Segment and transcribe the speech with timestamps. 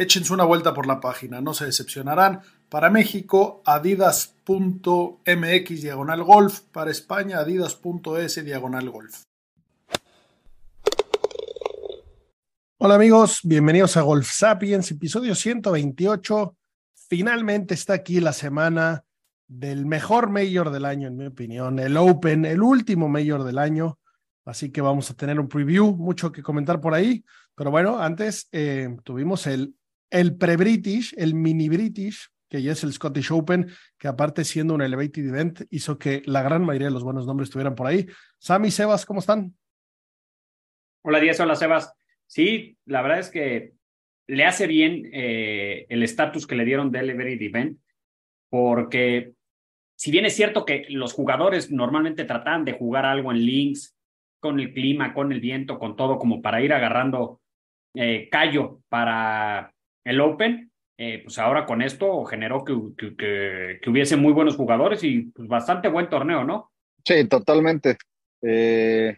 [0.00, 2.42] Échense una vuelta por la página, no se decepcionarán.
[2.68, 4.52] Para México, adidas.mx
[5.82, 6.60] diagonal golf.
[6.70, 9.22] Para España, adidas.es diagonal golf.
[12.76, 16.56] Hola amigos, bienvenidos a Golf Sapiens, episodio 128.
[17.08, 19.04] Finalmente está aquí la semana
[19.48, 23.98] del mejor mayor del año, en mi opinión, el Open, el último mayor del año.
[24.44, 27.24] Así que vamos a tener un preview, mucho que comentar por ahí.
[27.56, 29.74] Pero bueno, antes eh, tuvimos el,
[30.10, 35.26] el pre-British, el mini-British, que ya es el Scottish Open, que aparte siendo un elevated
[35.26, 38.06] event, hizo que la gran mayoría de los buenos nombres estuvieran por ahí.
[38.38, 39.54] Sammy, Sebas, ¿cómo están?
[41.02, 41.92] Hola, Díaz, hola, Sebas.
[42.26, 43.72] Sí, la verdad es que
[44.26, 47.78] le hace bien eh, el estatus que le dieron del Elevated Event,
[48.50, 49.32] porque
[49.96, 53.96] si bien es cierto que los jugadores normalmente tratan de jugar algo en links,
[54.40, 57.40] con el clima, con el viento, con todo, como para ir agarrando
[57.94, 59.74] eh, callo para
[60.08, 65.04] el Open, eh, pues ahora con esto generó que, que, que, hubiese muy buenos jugadores
[65.04, 66.72] y pues bastante buen torneo, ¿no?
[67.04, 67.96] Sí, totalmente.
[68.42, 69.16] Eh,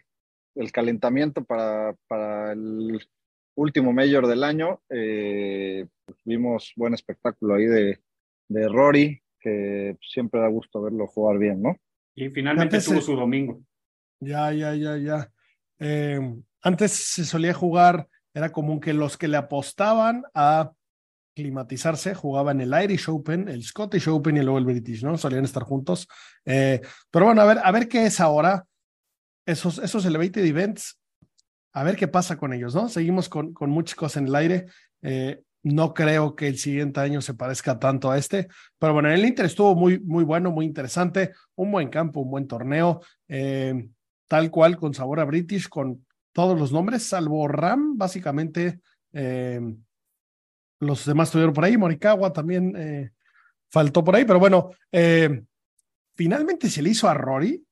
[0.55, 3.01] el calentamiento para, para el
[3.55, 7.99] último mayor del año, eh, pues vimos buen espectáculo ahí de,
[8.49, 11.77] de Rory, que siempre da gusto verlo jugar bien, ¿no?
[12.15, 13.61] Y finalmente antes tuvo su domingo.
[14.21, 15.31] Ya, ya, ya, ya.
[15.79, 16.21] Eh,
[16.63, 20.73] antes se solía jugar, era común que los que le apostaban a
[21.41, 25.17] climatizarse, jugaban el Irish Open, el Scottish Open y luego el British, ¿no?
[25.17, 26.07] Solían estar juntos.
[26.45, 26.81] Eh,
[27.11, 28.65] pero bueno, a ver, a ver qué es ahora.
[29.47, 31.01] Esos, esos elevated events,
[31.73, 32.89] a ver qué pasa con ellos, ¿no?
[32.89, 34.67] Seguimos con, con muchas cosas en el aire.
[35.03, 39.25] Eh, no creo que el siguiente año se parezca tanto a este, pero bueno, el
[39.25, 43.89] Inter estuvo muy, muy bueno, muy interesante, un buen campo, un buen torneo, eh,
[44.27, 48.81] tal cual con sabor a British, con todos los nombres, salvo Ram, básicamente.
[49.13, 49.61] Eh,
[50.81, 53.11] los demás estuvieron por ahí, Morikawa también eh,
[53.71, 55.43] faltó por ahí, pero bueno, eh,
[56.17, 57.63] finalmente se le hizo a Rory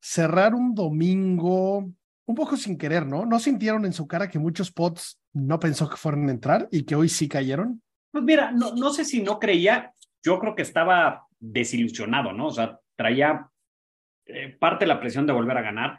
[0.00, 1.90] cerrar un domingo
[2.26, 3.26] un poco sin querer, ¿no?
[3.26, 6.84] ¿No sintieron en su cara que muchos pots no pensó que fueran a entrar y
[6.84, 7.82] que hoy sí cayeron?
[8.10, 9.92] Pues mira, no, no sé si no creía,
[10.22, 12.46] yo creo que estaba desilusionado, ¿no?
[12.46, 13.48] O sea, traía
[14.26, 15.98] eh, parte de la presión de volver a ganar,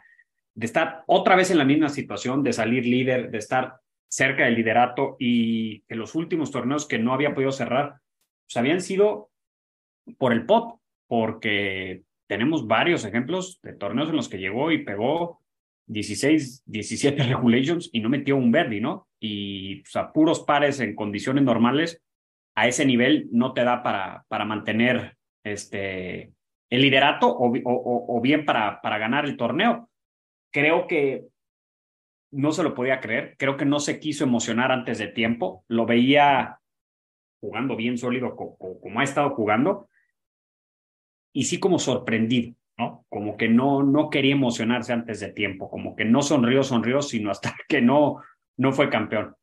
[0.54, 3.76] de estar otra vez en la misma situación, de salir líder, de estar
[4.08, 8.00] cerca del liderato y que los últimos torneos que no había podido cerrar,
[8.46, 9.30] pues habían sido
[10.18, 15.42] por el pop, porque tenemos varios ejemplos de torneos en los que llegó y pegó
[15.86, 19.08] 16, 17 regulations y no metió un verde, ¿no?
[19.20, 22.02] Y pues, a puros pares en condiciones normales,
[22.54, 26.32] a ese nivel no te da para, para mantener este,
[26.70, 29.90] el liderato o, o, o bien para, para ganar el torneo.
[30.52, 31.26] Creo que
[32.30, 33.36] no se lo podía creer.
[33.38, 35.64] Creo que no se quiso emocionar antes de tiempo.
[35.68, 36.60] Lo veía
[37.40, 39.88] jugando bien sólido como, como ha estado jugando.
[41.32, 43.04] Y sí como sorprendido, ¿no?
[43.08, 47.30] Como que no, no quería emocionarse antes de tiempo, como que no sonrió, sonrió, sino
[47.30, 48.22] hasta que no,
[48.56, 49.34] no fue campeón.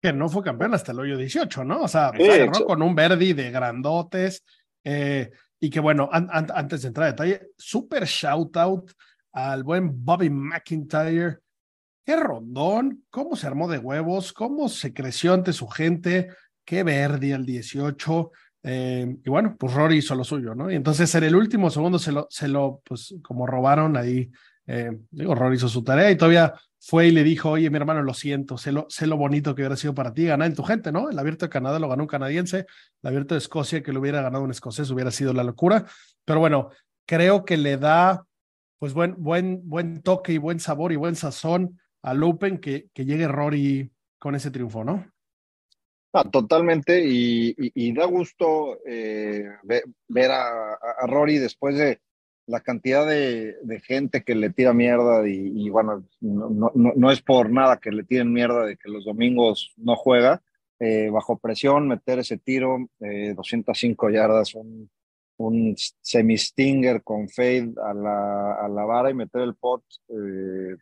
[0.00, 1.82] Que no fue campeón hasta el hoyo 18, ¿no?
[1.82, 4.44] O sea, sí, agarró con un Verdi de grandotes.
[4.84, 5.28] Eh,
[5.60, 8.92] y que bueno, an, an, antes de entrar a detalle, super shout out
[9.46, 11.38] al buen Bobby McIntyre.
[12.04, 16.28] Qué rondón, cómo se armó de huevos, cómo se creció ante su gente,
[16.64, 18.32] qué verde el 18.
[18.64, 20.70] Eh, y bueno, pues Rory hizo lo suyo, ¿no?
[20.70, 24.30] Y entonces en el último segundo se lo, se lo pues como robaron ahí.
[24.66, 28.02] Eh, digo, Rory hizo su tarea y todavía fue y le dijo, oye, mi hermano,
[28.02, 30.64] lo siento, sé lo, sé lo bonito que hubiera sido para ti ganar en tu
[30.64, 31.10] gente, ¿no?
[31.10, 32.66] El abierto de Canadá lo ganó un canadiense,
[33.02, 35.86] el abierto de Escocia que lo hubiera ganado un escocés hubiera sido la locura,
[36.24, 36.70] pero bueno,
[37.06, 38.24] creo que le da
[38.78, 43.04] pues buen, buen, buen toque y buen sabor y buen sazón al Open que, que
[43.04, 45.10] llegue Rory con ese triunfo, ¿no?
[46.12, 52.00] Ah, totalmente, y, y, y, da gusto eh, ver, ver a, a, Rory después de,
[52.48, 57.78] la cantidad de, gente que le tira mierda y, bueno, no, no, es por nada
[57.78, 60.42] que le tiren mierda de que los domingos no juega,
[60.80, 64.90] eh, bajo presión, meter ese tiro, 205 yardas, un,
[65.38, 69.82] un semi-stinger con fade a la, a la vara y meter el pot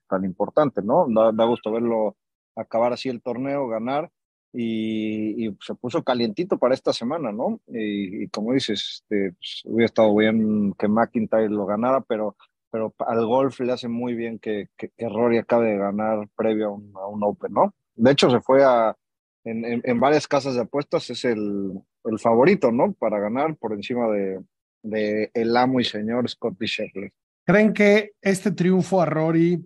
[0.09, 1.07] tan importante, ¿no?
[1.09, 2.17] Da, gusto verlo
[2.57, 4.11] acabar así el torneo, ganar
[4.53, 7.61] y, se puso calientito para esta semana, ¿no?
[7.67, 12.37] Y, como dices, este, pues, hubiera estado bien que McIntyre lo ganara, pero,
[12.71, 17.07] pero al golf le hace muy bien que, que, Rory acabe de ganar previo a
[17.09, 17.75] un, Open, ¿no?
[17.95, 18.97] De hecho, se fue a,
[19.47, 21.73] en, en, varias casas de apuestas, es el,
[22.05, 22.93] el, favorito, ¿no?
[22.93, 24.41] Para ganar por encima de,
[24.83, 27.13] de el amo y señor Scotty Scheffler.
[27.45, 29.65] ¿Creen que este triunfo a Rory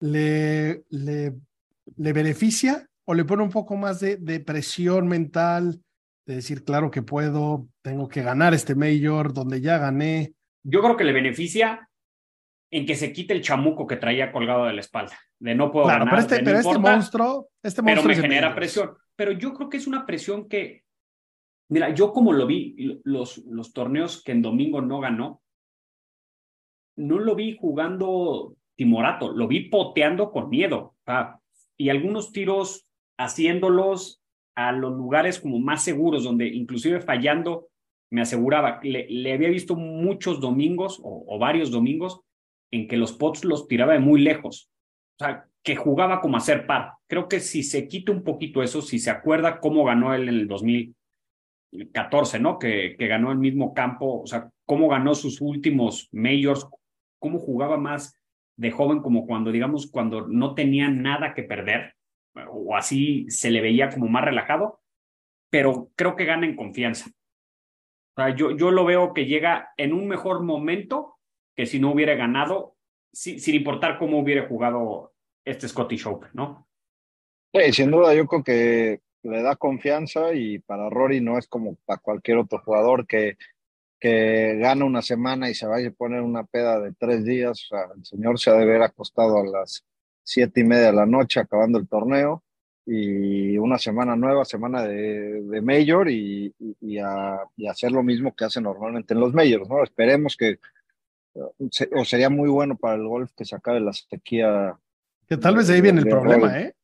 [0.00, 1.34] le, le,
[1.96, 5.82] le beneficia o le pone un poco más de, de, presión mental,
[6.26, 10.34] de decir, claro que puedo, tengo que ganar este mayor donde ya gané.
[10.62, 11.90] Yo creo que le beneficia
[12.70, 15.86] en que se quite el chamuco que traía colgado de la espalda, de no puedo
[15.86, 16.08] ganar.
[16.08, 18.96] Pero este, pero este monstruo, este monstruo pero me genera presión.
[19.14, 20.84] Pero yo creo que es una presión que,
[21.68, 25.42] mira, yo como lo vi, los, los torneos que en domingo no ganó,
[26.96, 30.96] no lo vi jugando timorato, lo vi poteando con miedo.
[31.76, 32.86] y algunos tiros
[33.18, 34.22] haciéndolos
[34.54, 37.68] a los lugares como más seguros, donde inclusive fallando
[38.10, 42.20] me aseguraba, le, había visto muchos domingos o, varios domingos
[42.70, 44.70] en que los pots los tiraba de muy lejos,
[45.18, 46.92] o sea, que jugaba como a ser par.
[47.06, 50.34] Creo que si se quita un poquito eso, si se acuerda cómo ganó él en
[50.34, 52.58] el 2014, ¿no?
[52.58, 56.66] Que, que ganó el mismo campo, o sea, cómo ganó sus últimos majors,
[57.18, 58.18] cómo jugaba más
[58.56, 61.94] de joven como cuando, digamos, cuando no tenía nada que perder,
[62.48, 64.80] o así se le veía como más relajado,
[65.50, 67.10] pero creo que gana en confianza.
[68.16, 71.16] O sea, yo, yo lo veo que llega en un mejor momento
[71.56, 72.73] que si no hubiera ganado,
[73.14, 75.12] sin importar cómo hubiera jugado
[75.44, 76.68] este Scottish Open, ¿no?
[77.52, 81.76] Sí, sin duda yo creo que le da confianza y para Rory no es como
[81.84, 83.36] para cualquier otro jugador que,
[84.00, 87.68] que gana una semana y se vaya a poner una peda de tres días.
[87.96, 89.84] El señor se ha de ver acostado a las
[90.22, 92.42] siete y media de la noche acabando el torneo
[92.86, 97.38] y una semana nueva, semana de, de Major y, y, a,
[97.70, 99.82] hacer lo mismo que hace normalmente en los Majors, ¿no?
[99.82, 100.58] Esperemos que,
[101.34, 104.76] o sería muy bueno para el golf que se acabe la sequía.
[105.26, 106.74] Que tal vez ahí viene el problema, ¿eh?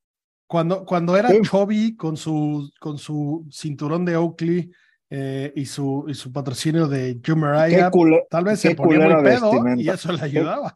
[0.47, 1.97] Cuando, cuando era sí.
[1.97, 4.73] con su, con su cinturón de Oakley
[5.09, 7.89] eh, y, su, y su patrocinio de Jumeraya,
[8.29, 10.75] tal vez se ponía muy pedo y eso le ayudaba.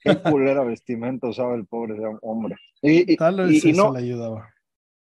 [0.00, 2.56] Qué culera vestimenta usaba el pobre hombre.
[2.82, 4.52] Y, y, no, le ayudaba.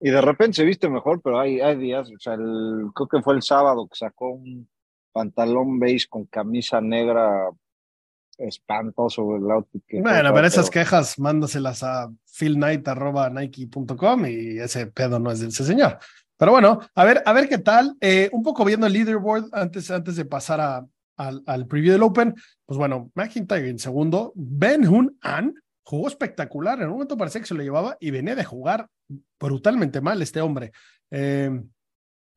[0.02, 3.36] Y de repente se viste mejor, pero hay, hay días, o sea, creo que fue
[3.36, 4.68] el sábado que sacó un
[5.12, 7.50] pantalón beige con camisa negra
[8.40, 9.84] espantoso el outfit.
[10.02, 16.00] bueno, pero esas quejas mándaselas a philknight.nike.com y ese pedo no es de ese señor.
[16.38, 17.98] Pero bueno, a ver, a ver qué tal.
[18.00, 20.86] Eh, un poco viendo el leaderboard antes, antes de pasar a,
[21.18, 22.34] al, al preview del Open,
[22.66, 25.54] pues bueno, McIntyre en segundo, Ben Hun An
[25.84, 28.88] jugó espectacular, en un momento parecía que se lo llevaba y venía de jugar
[29.40, 30.72] brutalmente mal este hombre.
[31.10, 31.50] Eh,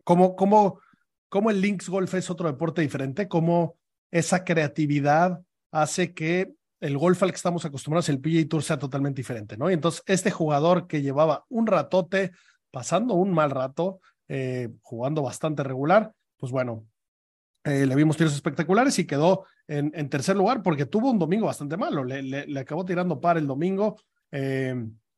[0.05, 0.81] como, como,
[1.29, 3.77] como el Links Golf es otro deporte diferente, como
[4.11, 5.43] esa creatividad
[5.73, 9.71] hace que el golf al que estamos acostumbrados, el PGA Tour, sea totalmente diferente, ¿no?
[9.71, 12.33] Y entonces este jugador que llevaba un ratote,
[12.71, 16.87] pasando un mal rato, eh, jugando bastante regular, pues bueno,
[17.65, 21.47] eh, le vimos tiros espectaculares y quedó en, en, tercer lugar porque tuvo un domingo
[21.47, 22.03] bastante malo.
[22.03, 24.01] Le, acabó tirando par el domingo.
[24.33, 24.75] Eh,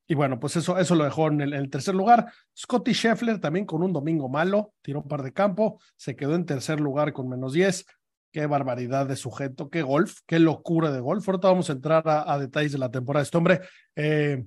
[0.06, 2.30] y bueno, pues eso, eso lo dejó en el, tercer lugar.
[2.56, 6.44] Scotty Scheffler también con un domingo malo, tiró un par de campo, se quedó en
[6.44, 7.86] tercer lugar con menos 10.
[8.34, 11.28] Qué barbaridad de sujeto, qué golf, qué locura de golf.
[11.28, 13.60] Ahorita vamos a entrar a, detalles de la temporada este hombre.
[13.94, 14.44] Eh,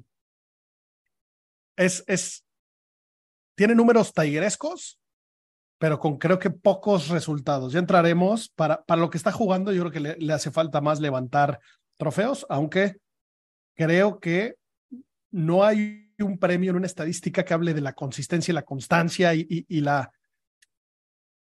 [1.78, 2.46] es, es,
[3.56, 5.00] tiene números tigrescos,
[5.80, 7.72] pero con creo que pocos resultados.
[7.72, 8.50] Ya entraremos.
[8.50, 11.58] Para, para lo que está jugando, yo creo que le, hace falta más levantar
[11.96, 12.98] trofeos, aunque
[13.74, 14.56] creo que
[15.32, 19.34] no hay un premio en una estadística que hable de la consistencia y la constancia
[19.34, 20.12] y, la,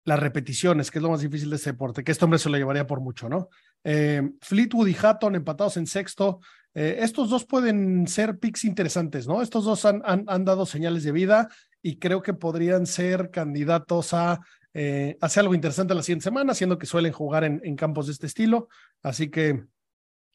[0.06, 2.58] las repeticiones, que es lo más difícil de este deporte, que este hombre se lo
[2.58, 3.50] llevaría por mucho, ¿no?
[3.84, 6.42] Eh, Fleetwood y Hatton empatados en sexto.
[6.74, 9.42] Eh, estos dos pueden ser picks interesantes, ¿no?
[9.42, 11.50] Estos dos han, han, han, dado señales de vida
[11.82, 14.42] y creo que podrían ser candidatos a
[14.74, 18.14] eh, hacer algo interesante la siguiente semana, siendo que suelen jugar en, en, campos de
[18.14, 18.68] este estilo.
[19.04, 19.64] Así que,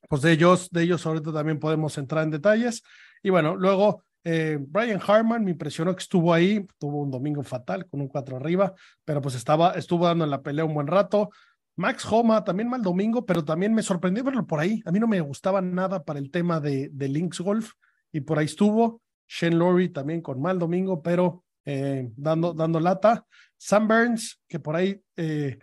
[0.09, 2.83] pues de ellos, de ellos ahorita también podemos entrar en detalles.
[3.23, 7.87] Y bueno, luego eh, Brian Harman me impresionó que estuvo ahí, tuvo un domingo fatal
[7.89, 11.31] con un 4 arriba, pero pues estaba, estuvo dando en la pelea un buen rato.
[11.77, 14.83] Max Homa también mal domingo, pero también me sorprendió verlo por ahí.
[14.85, 17.73] A mí no me gustaba nada para el tema de, de Links Golf
[18.13, 19.01] y por ahí estuvo.
[19.29, 23.25] Shane Lowry también con mal domingo, pero eh, dando, dando lata.
[23.57, 25.59] Sam Burns, que por ahí eh,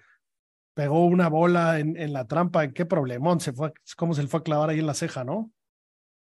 [0.74, 2.68] pegó una bola en, en, la trampa.
[2.70, 3.40] ¿Qué problemón?
[3.40, 5.52] Se fue, ¿Cómo se le fue a clavar ahí en la ceja, no?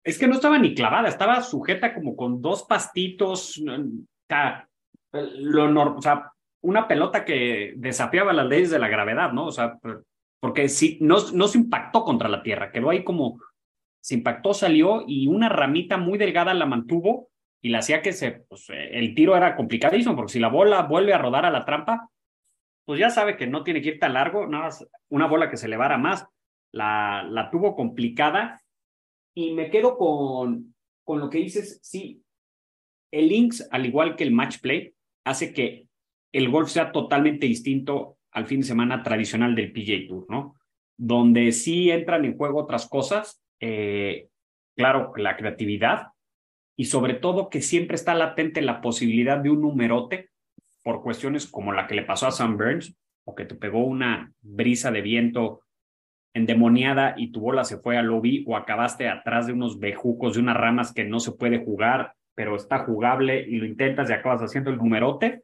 [0.03, 3.61] Es que no estaba ni clavada, estaba sujeta como con dos pastitos.
[3.65, 4.67] O sea,
[5.11, 6.31] lo, o sea,
[6.61, 9.45] una pelota que desafiaba las leyes de la gravedad, ¿no?
[9.45, 9.77] O sea,
[10.39, 13.39] porque si no, se impactó contra la tierra, quedó ahí como
[14.01, 17.29] se impactó, salió y una ramita muy delgada la mantuvo
[17.61, 21.13] y la hacía que se, pues, el tiro era complicadísimo, porque si la bola vuelve
[21.13, 22.09] a rodar a la trampa,
[22.85, 25.55] pues ya sabe que no tiene que ir tan largo, nada más una bola que
[25.55, 26.27] se elevara más,
[26.73, 28.62] la tuvo complicada
[29.33, 32.23] y me quedo con, con lo que dices, sí,
[33.11, 35.87] el links, al igual que el match play, hace que
[36.31, 40.55] el golf sea totalmente distinto al fin de semana tradicional del PJ Tour, ¿no?
[40.97, 44.29] Donde sí entran en juego otras cosas, eh,
[44.75, 46.07] claro, la creatividad
[46.75, 50.31] y sobre todo que siempre está latente la posibilidad de un numerote
[50.83, 54.33] por cuestiones como la que le pasó a Sam Burns o que te pegó una
[54.41, 55.61] brisa de viento
[56.33, 60.39] endemoniada y tu bola se fue al lobby o acabaste atrás de unos bejucos, de
[60.39, 64.41] unas ramas que no se puede jugar, pero está jugable y lo intentas y acabas
[64.41, 65.43] haciendo el numerote.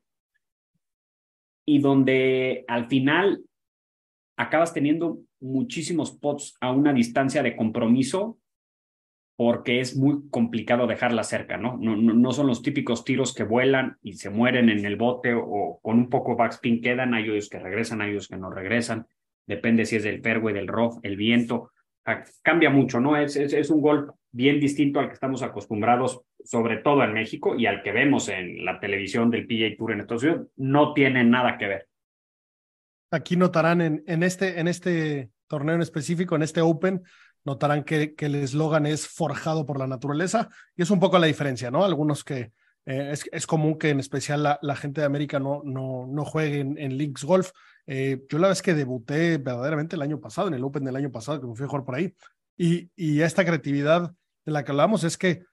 [1.65, 3.43] Y donde al final
[4.35, 8.39] acabas teniendo muchísimos pots a una distancia de compromiso
[9.35, 11.77] porque es muy complicado dejarla cerca, ¿no?
[11.77, 15.79] No, no, son los típicos tiros que vuelan y se mueren en el bote o
[15.81, 19.07] con un poco backspin quedan, hay ellos que regresan, hay ellos que no regresan
[19.49, 21.71] depende si es del fairway, del rough, el viento,
[22.43, 23.17] cambia mucho, ¿no?
[23.17, 27.65] Es, es, un golf bien distinto al que estamos acostumbrados, sobre todo en México, y
[27.65, 31.57] al que vemos en la televisión del PGA Tour en Estados Unidos, no tiene nada
[31.57, 31.87] que ver.
[33.11, 37.01] Aquí notarán en, en, este, en este torneo en específico, en este Open,
[37.43, 41.71] notarán que, el eslogan es forjado por la naturaleza, y es un poco la diferencia,
[41.71, 41.83] ¿no?
[41.83, 42.51] Algunos que
[42.85, 46.59] eh, es, es, común que en especial la, gente de América no, no, no juegue
[46.59, 47.49] en, en Golf,
[47.91, 51.11] eh, yo la vez que debuté verdaderamente el año pasado, en el Open del año
[51.11, 52.13] pasado, que me fui a por ahí,
[52.55, 54.13] y, y esta creatividad
[54.45, 55.43] de la que hablamos es que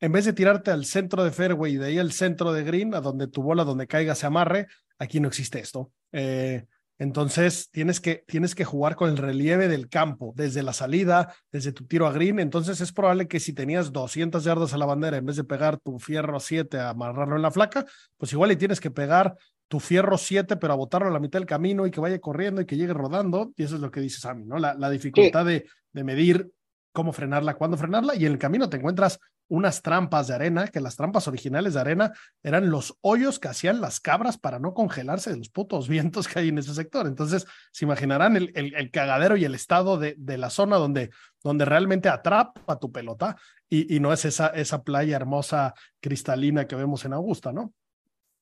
[0.00, 2.94] en vez de tirarte al centro de fairway y de ahí al centro de green,
[2.94, 4.66] a donde tu bola, donde caiga, se amarre,
[4.98, 5.90] aquí no existe esto.
[6.12, 6.66] Eh,
[6.98, 11.72] entonces tienes que, tienes que jugar con el relieve del campo, desde la salida, desde
[11.72, 12.40] tu tiro a green.
[12.40, 15.78] Entonces es probable que si tenías 200 yardas a la bandera, en vez de pegar
[15.78, 17.86] tu fierro 7 a amarrarlo en la flaca,
[18.18, 19.36] pues igual y tienes que pegar
[19.68, 22.60] tu fierro 7, pero a botarlo a la mitad del camino y que vaya corriendo
[22.60, 23.52] y que llegue rodando.
[23.56, 24.58] Y eso es lo que dice Sammy, ¿no?
[24.58, 26.50] La, la dificultad de, de medir
[26.92, 28.14] cómo frenarla, cuándo frenarla.
[28.14, 29.18] Y en el camino te encuentras
[29.48, 33.80] unas trampas de arena, que las trampas originales de arena eran los hoyos que hacían
[33.80, 37.06] las cabras para no congelarse de los putos vientos que hay en ese sector.
[37.06, 41.10] Entonces, se imaginarán el, el, el cagadero y el estado de, de, la zona donde,
[41.42, 43.36] donde realmente atrapa tu pelota
[43.68, 47.72] y, y no es esa, esa playa hermosa cristalina que vemos en Augusta, ¿no?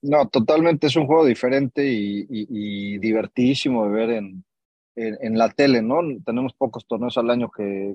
[0.04, 4.44] No, totalmente es un juego diferente y, y, y divertidísimo de ver en,
[4.96, 6.00] en, en, la tele, ¿no?
[6.26, 7.94] Tenemos pocos torneos al año que,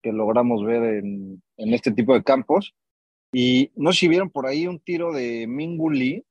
[0.00, 2.72] que logramos ver en, en, este tipo de campos.
[3.32, 6.24] Y no sé si vieron por ahí un tiro de Mingu Lee,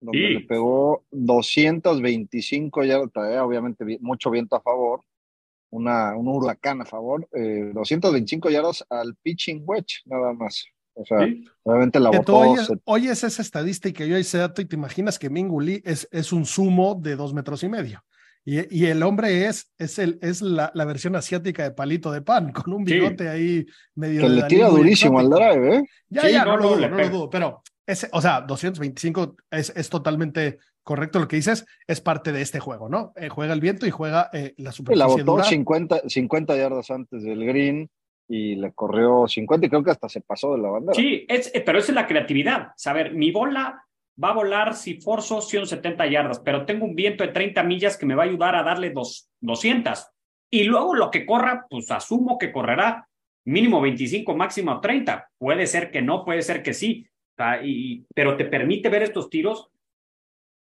[0.00, 0.34] donde sí.
[0.34, 5.02] le pegó 225 ya obviamente mucho viento a favor,
[5.70, 10.66] una, un huracán a favor, eh, 225 yardas al pitching wedge, nada más.
[10.94, 11.44] O sea, ¿Sí?
[11.62, 12.38] obviamente la botó.
[12.38, 12.74] Oyes, se...
[12.84, 16.32] oyes, esa estadística y yo ese dato y te imaginas que Mingu Lee es, es
[16.32, 18.04] un sumo de dos metros y medio.
[18.46, 22.20] Y, y, el hombre es, es, el, es la, la, versión asiática de palito de
[22.20, 23.28] pan, con un bigote sí.
[23.28, 24.22] ahí medio.
[24.22, 25.82] Que le tira durísimo al drive, ¿eh?
[26.10, 27.30] Ya, sí, ya, no, no, lo dudo, no lo dudo.
[27.30, 32.42] Pero, ese, o sea, 225 es, es totalmente correcto lo que dices, es parte de
[32.42, 33.12] este juego, ¿no?
[33.16, 34.98] Eh, juega el viento y juega eh, la superficie.
[34.98, 37.90] La botó 50, 50 yardas antes del green
[38.28, 40.94] y le corrió 50 y creo que hasta se pasó de la bandera.
[40.94, 42.68] Sí, es, pero esa es la creatividad.
[42.76, 43.84] Saber, mi bola
[44.22, 48.06] va a volar si forzo 170 yardas, pero tengo un viento de 30 millas que
[48.06, 50.06] me va a ayudar a darle dos, 200.
[50.50, 53.08] Y luego lo que corra, pues asumo que correrá
[53.44, 55.30] mínimo 25, máximo 30.
[55.38, 57.06] Puede ser que no, puede ser que sí,
[57.62, 59.70] y, pero te permite ver estos tiros.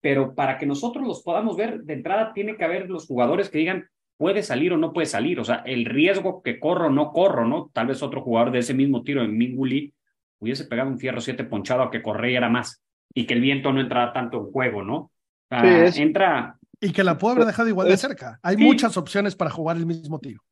[0.01, 3.59] Pero para que nosotros los podamos ver, de entrada tiene que haber los jugadores que
[3.59, 5.41] digan, puede salir o no puede salir.
[5.41, 7.71] O sea, el riesgo que corro o no corro, ¿no?
[7.73, 9.95] Tal vez otro jugador de ese mismo tiro en Minguli
[10.39, 12.83] hubiese pegado un fierro 7 ponchado a que corriera más
[13.15, 15.11] y que el viento no entrara tanto en juego, ¿no?
[15.51, 15.99] Sí, es...
[15.99, 16.59] Entra.
[16.81, 18.39] Y que la puede haber dejado igual de cerca.
[18.43, 18.63] Hay sí.
[18.63, 20.43] muchas opciones para jugar el mismo tiro.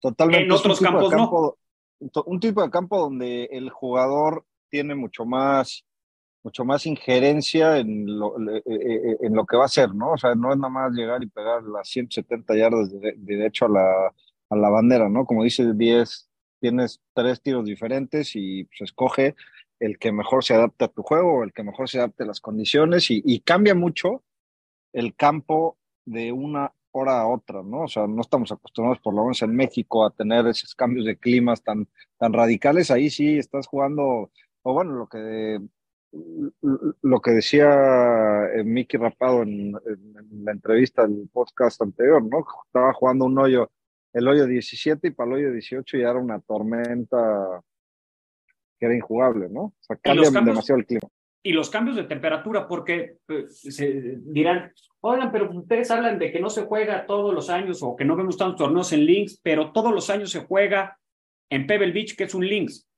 [0.00, 0.46] Totalmente.
[0.46, 1.58] En otros campos campo,
[2.00, 2.22] no.
[2.26, 5.84] Un tipo de campo donde el jugador tiene mucho más
[6.42, 10.12] mucho más injerencia en lo, en lo que va a ser, ¿no?
[10.12, 13.68] O sea, no es nada más llegar y pegar las 170 yardas de, derecho a
[13.68, 14.14] la,
[14.50, 15.26] a la bandera, ¿no?
[15.26, 16.28] Como dice el 10,
[16.60, 19.34] tienes tres tiros diferentes y pues escoge
[19.78, 22.40] el que mejor se adapte a tu juego, el que mejor se adapte a las
[22.40, 24.22] condiciones y, y cambia mucho
[24.92, 27.82] el campo de una hora a otra, ¿no?
[27.82, 31.16] O sea, no estamos acostumbrados, por lo menos en México, a tener esos cambios de
[31.16, 32.90] climas tan, tan radicales.
[32.90, 34.30] Ahí sí estás jugando,
[34.62, 35.60] o bueno, lo que
[36.12, 42.44] lo que decía eh, Mickey Rapado en, la entrevista del podcast anterior, ¿no?
[42.66, 43.70] Estaba jugando un hoyo,
[44.12, 47.62] el hoyo 17 y para el hoyo 18 ya era una tormenta
[48.78, 49.60] que era injugable, ¿no?
[49.60, 51.08] O sea, cambia demasiado el clima.
[51.42, 56.40] Y los cambios de temperatura, porque pues, se dirán, oigan, pero ustedes hablan de que
[56.40, 59.72] no se juega todos los años o que no vemos tantos torneos en links, pero
[59.72, 60.98] todos los años se juega
[61.50, 62.89] en Pebble Beach, que es un links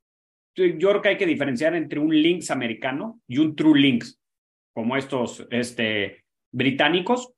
[0.55, 4.21] yo creo que hay que diferenciar entre un links americano y un true links,
[4.75, 7.33] como estos este, británicos.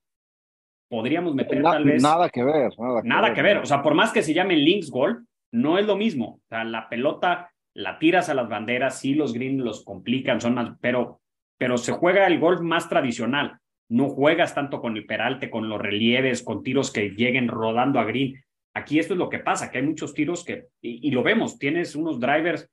[0.89, 2.03] Podríamos meter tal vez.
[2.03, 2.73] Nada que ver.
[3.05, 3.59] Nada, que, ver.
[3.59, 5.19] O sea, por más que se llamen links golf,
[5.53, 6.41] no es lo mismo.
[6.45, 10.55] O sea, la pelota la tiras a las banderas, sí, los greens los complican, son
[10.55, 11.21] más, pero,
[11.59, 13.59] pero se juega el golf más tradicional.
[13.89, 18.05] No juegas tanto con el peralte, con los relieves, con tiros que lleguen rodando a
[18.05, 18.41] green.
[18.75, 21.95] Aquí esto es lo que pasa, que hay muchos tiros que, y lo vemos, tienes
[21.95, 22.69] unos drivers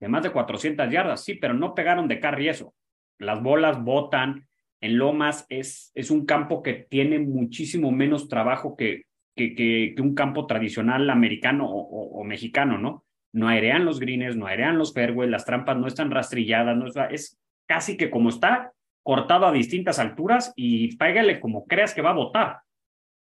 [0.00, 2.74] de más de 400 yardas, sí, pero no pegaron de carry eso.
[3.18, 4.48] Las bolas botan,
[4.80, 10.14] en Lomas es, es un campo que tiene muchísimo menos trabajo que, que, que, un
[10.14, 13.04] campo tradicional americano o, mexicano, ¿no?
[13.32, 17.38] No airean los greens, no airean los fairways, las trampas no están rastrilladas, no es,
[17.66, 22.14] casi que como está cortado a distintas alturas y pégale como creas que va a
[22.14, 22.60] botar,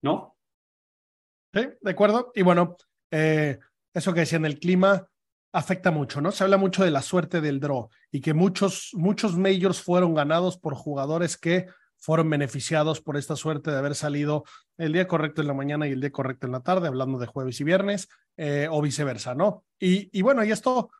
[0.03, 0.37] ¿no?
[1.55, 2.31] Sí, de acuerdo.
[2.35, 2.77] Y bueno,
[3.11, 3.59] eh,
[3.95, 5.09] eso que decían el clima,
[5.53, 6.33] afecta mucho, ¿no?
[6.33, 10.59] Se habla mucho de la suerte del draw y que muchos, muchos majors fueron ganados
[10.59, 14.45] por jugadores que fueron beneficiados por esta suerte de haber salido
[14.77, 17.27] el día correcto en la mañana y el día correcto en la tarde, hablando de
[17.27, 19.65] jueves y viernes, eh, o viceversa, ¿no?
[19.81, 20.91] Y, y, bueno, y esto,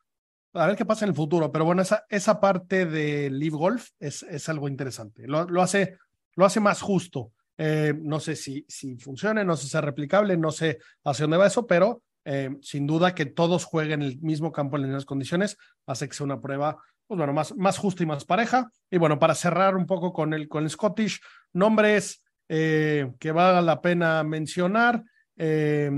[0.53, 3.89] a ver qué pasa en el futuro, pero bueno, esa, esa parte de Live Golf
[3.99, 5.97] es, es algo interesante, lo, lo, hace,
[6.35, 7.31] lo hace más justo.
[7.61, 11.35] Eh, no sé si, si funcione, no sé si es replicable, no sé hacia dónde
[11.35, 15.05] va eso, pero eh, sin duda que todos jueguen el mismo campo en las mismas
[15.05, 16.77] condiciones hace que sea una prueba,
[17.07, 18.71] pues bueno, más, más justa y más pareja.
[18.89, 21.19] Y bueno, para cerrar un poco con el, con Scottish,
[21.53, 25.03] nombres eh, que valga la pena mencionar.
[25.37, 25.91] Eh,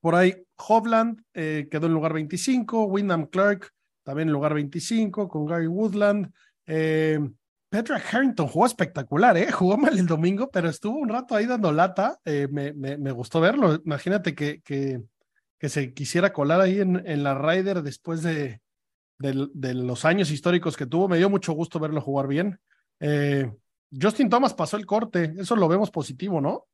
[0.00, 3.72] por ahí, Hovland quedó en lugar 25, Wyndham Clark
[4.02, 6.32] también en lugar 25, con Gary Woodland.
[7.72, 9.50] Petra Harrington jugó espectacular, ¿eh?
[9.50, 12.20] Jugó mal el domingo, pero estuvo un rato ahí dando lata.
[12.26, 13.80] me, me, me, gustó verlo.
[13.82, 15.00] Imagínate que, que,
[15.58, 18.60] que se quisiera colar ahí en, en la Ryder después de,
[19.16, 21.08] de, los años históricos que tuvo.
[21.08, 22.60] Me dio mucho gusto verlo jugar bien.
[23.00, 23.50] Eh,
[23.90, 26.66] Justin Thomas pasó el corte, eso lo vemos positivo, ¿no?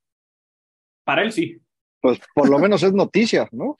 [1.04, 1.60] Para él sí.
[2.00, 3.78] Pues por lo menos es noticia, ¿no?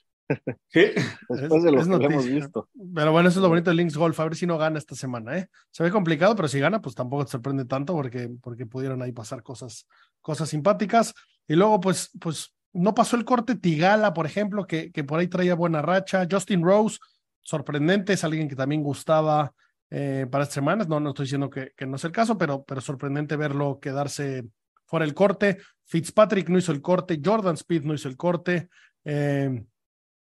[0.67, 0.81] Sí.
[1.27, 2.69] Después de lo que hemos visto.
[2.93, 4.19] Pero bueno, eso es lo bonito del Links Golf.
[4.19, 5.49] A ver si no gana esta semana, ¿eh?
[5.71, 9.11] Se ve complicado, pero si gana, pues tampoco te sorprende tanto porque, porque pudieron ahí
[9.11, 9.87] pasar cosas,
[10.21, 11.13] cosas simpáticas.
[11.47, 15.27] Y luego, pues, pues no pasó el corte Tigala, por ejemplo, que, que por ahí
[15.27, 16.27] traía buena racha.
[16.29, 16.99] Justin Rose,
[17.41, 19.53] sorprendente, es alguien que también gustaba
[19.89, 20.87] eh, para estas semanas.
[20.87, 24.45] No, no estoy diciendo que, que, no es el caso, pero, pero sorprendente verlo quedarse
[24.85, 25.57] fuera el corte.
[25.85, 28.69] Fitzpatrick no hizo el corte, Jordan Speed no hizo el corte.
[29.03, 29.63] Eh,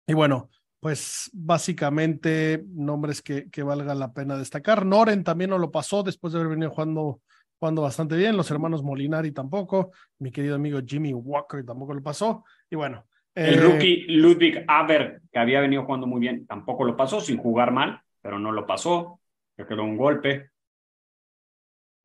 [0.08, 4.86] y bueno, pues básicamente nombres que, que valga la pena destacar.
[4.86, 7.22] Noren también no lo pasó después de haber venido jugando
[7.60, 12.44] jugando bastante bien, los hermanos Molinari tampoco, mi querido amigo Jimmy Walker tampoco lo pasó,
[12.70, 13.06] y bueno.
[13.34, 17.38] El eh, rookie Ludwig Aber, que había venido jugando muy bien, tampoco lo pasó, sin
[17.38, 19.20] jugar mal, pero no lo pasó,
[19.56, 20.52] que quedó un golpe.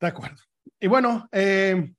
[0.00, 0.42] De acuerdo.
[0.80, 1.92] Y bueno, eh,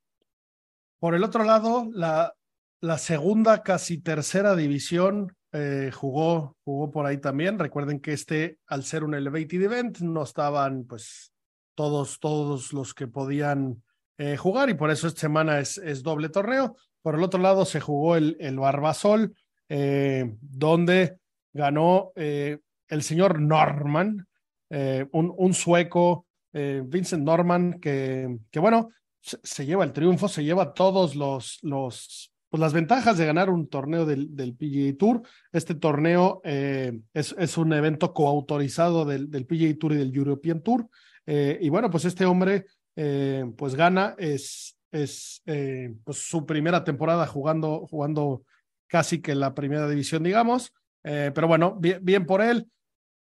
[0.99, 2.33] por el otro lado, la,
[2.81, 7.59] la segunda, casi tercera división eh, jugó, jugó por ahí también.
[7.59, 11.31] Recuerden que este, al ser un elevated event, no estaban pues
[11.75, 13.83] todos, todos los que podían
[14.17, 16.75] eh, jugar y por eso esta semana es, es, doble torneo.
[17.03, 19.35] Por el otro lado se jugó el, el Barbasol,
[19.69, 21.17] eh, donde
[21.53, 24.27] ganó el señor Norman,
[24.69, 28.89] un, un, sueco, Vincent Norman, que, que bueno,
[29.21, 33.67] se, lleva el triunfo, se lleva todos los, los pues las ventajas de ganar un
[33.67, 35.23] torneo del, del PGA Tour.
[35.51, 40.87] Este torneo es, es, un evento coautorizado del, del PGA Tour y del European Tour.
[41.25, 46.83] Eh, y bueno, pues este hombre eh, pues gana, es, es eh, pues su primera
[46.83, 48.43] temporada jugando, jugando
[48.85, 50.75] casi que la primera división, digamos.
[51.01, 52.69] pero bueno, bien, bien, por él.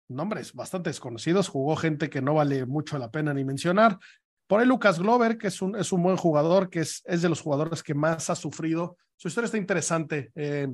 [0.08, 3.98] nombres bastante desconocidos, jugó gente que no vale mucho la pena ni mencionar.
[4.48, 7.28] Por ahí Lucas Glover, que es un, es un buen jugador, que es, es de
[7.28, 8.96] los jugadores que más ha sufrido.
[9.16, 10.68] Su historia está interesante, eh,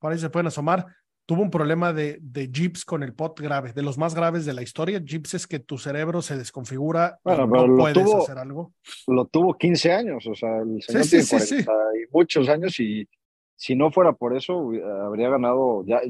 [0.00, 0.84] por ahí se pueden asomar.
[1.26, 4.52] Tuvo un problema de, de Jeeps con el pot grave, de los más graves de
[4.52, 5.00] la historia.
[5.04, 8.72] Jeeps es que tu cerebro se desconfigura bueno, y no puedes tuvo, hacer algo.
[9.06, 12.48] Lo tuvo 15 años, o sea, el señor Sí, tiene sí, sí, 40 y muchos
[12.48, 13.08] años y
[13.54, 14.72] si no fuera por eso,
[15.04, 16.00] habría ganado, ya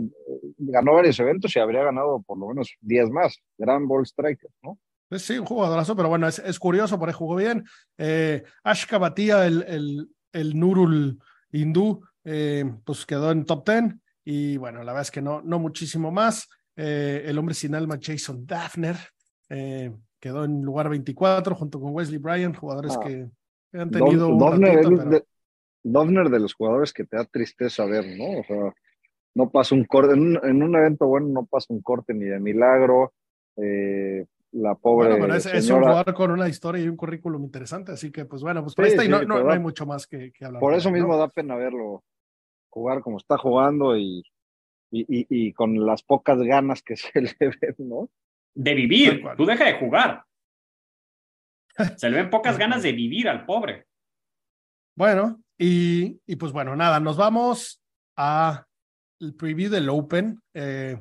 [0.57, 3.43] ganó varios eventos y habría ganado por lo menos 10 más.
[3.59, 4.79] Gran ball striker, ¿no?
[5.11, 7.65] Pues sí, un jugadorazo, pero bueno, es, es curioso, por ahí jugó bien.
[7.99, 11.19] Eh, Ashka Batía, el, el, el Nurul
[11.51, 15.59] hindú, eh, pues quedó en top 10 y bueno, la verdad es que no, no
[15.59, 16.49] muchísimo más.
[16.77, 18.97] Eh, el hombre sin alma, Jason Daphner,
[19.49, 23.01] eh, quedó en lugar 24 junto con Wesley Bryan, jugadores Ah.
[23.05, 23.29] que,
[23.73, 25.25] han tenido un ratito, pero- de,
[25.83, 28.39] Dovner de los jugadores que te da tristeza ver, ¿no?
[28.41, 28.73] O sea,
[29.35, 32.27] no pasa un corte, en un, en un evento bueno no pasa un corte ni
[32.27, 33.13] de milagro.
[33.57, 37.45] Eh, la pobre Bueno, pero es, es un jugador con una historia y un currículum
[37.45, 40.33] interesante, así que pues bueno, pues Sí, y no, no- no hay mucho más que,
[40.33, 40.61] que hablar.
[40.61, 40.99] por eso él, ¿no?
[41.01, 42.03] mismo da pena verlo
[42.69, 44.23] jugar como está jugando y,
[44.91, 48.09] y, y, y con las pocas ganas que se le ven, ¿no?
[48.55, 50.25] De vivir, tú deja de jugar.
[51.97, 53.87] Se le ven pocas ganas de vivir al pobre.
[54.97, 57.81] Bueno, y, y pues bueno, nada, nos vamos
[58.17, 58.67] a
[59.21, 60.41] el preview del Open.
[60.53, 61.01] Eh,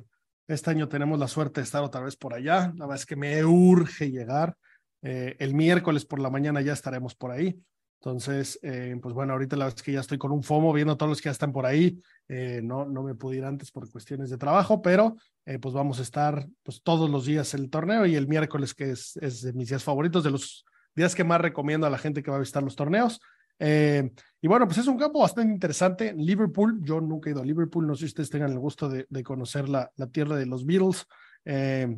[0.49, 2.73] este año tenemos la suerte de estar otra vez por allá.
[2.75, 4.57] La verdad es que me urge llegar.
[5.01, 7.62] Eh, el miércoles por la mañana ya estaremos por ahí.
[8.01, 10.93] Entonces, eh, pues bueno, ahorita la verdad es que ya estoy con un FOMO viendo
[10.93, 12.01] a todos los que ya están por ahí.
[12.29, 15.99] Eh, no, no me pude ir antes por cuestiones de trabajo, pero eh, pues vamos
[15.99, 19.41] a estar pues todos los días en el torneo y el miércoles que es, es
[19.41, 22.38] de mis días favoritos, de los días que más recomiendo a la gente que va
[22.38, 23.19] a visitar los torneos.
[23.60, 24.10] Eh,
[24.41, 26.13] y bueno, pues es un campo bastante interesante.
[26.13, 29.06] Liverpool, yo nunca he ido a Liverpool, no sé si ustedes tengan el gusto de,
[29.10, 31.06] de conocer la, la, tierra de los Beatles.
[31.45, 31.98] Eh,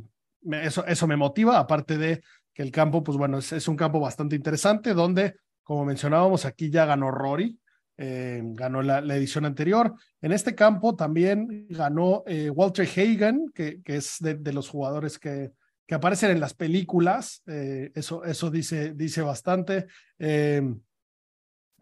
[0.52, 4.00] eso, eso me motiva, aparte de que el campo, pues bueno, es, es un campo
[4.00, 7.60] bastante interesante donde, como mencionábamos, aquí ya ganó Rory,
[7.98, 9.94] eh, ganó la, la, edición anterior.
[10.22, 15.20] En este campo también ganó eh, Walter Hagen, que, que es de, de, los jugadores
[15.20, 15.52] que,
[15.86, 17.44] que aparecen en las películas.
[17.46, 19.86] Eh, eso, eso dice, dice bastante.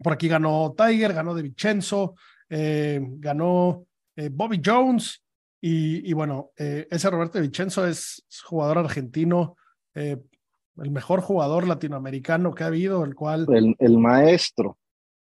[0.02, 2.14] Por aquí ganó Tiger, ganó De Vincenzo,
[2.48, 3.84] eh, ganó
[4.16, 5.22] eh, Bobby Jones
[5.60, 9.56] y, y bueno, eh, ese Roberto De Vincenzo es jugador argentino,
[9.94, 13.46] el mejor jugador latinoamericano que ha habido, el cual...
[13.52, 14.78] El, el maestro.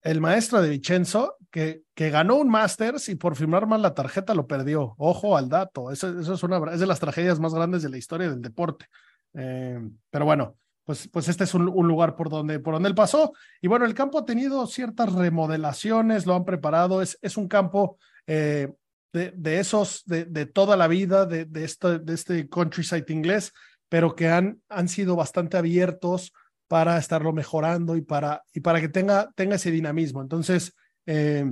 [0.01, 4.33] El maestro de Vincenzo, que, que ganó un Masters y por firmar mal la tarjeta
[4.33, 4.95] lo perdió.
[4.97, 7.97] Ojo al dato, eso, eso es, una, es de las tragedias más grandes de la
[7.97, 8.87] historia del deporte.
[9.33, 13.33] Eh, pero bueno, pues, pues este es un, lugar por donde, por donde él pasó.
[13.61, 17.97] Y bueno, el campo ha tenido ciertas remodelaciones, lo han preparado, es, es un campo
[18.27, 18.73] eh,
[19.13, 23.53] de, de, esos de, toda la vida, de, este, de este countryside inglés,
[23.87, 26.33] pero que han, han sido bastante abiertos
[26.67, 30.21] para estarlo mejorando y para, y para que tenga, tenga ese dinamismo.
[30.21, 31.45] Entonces, eh,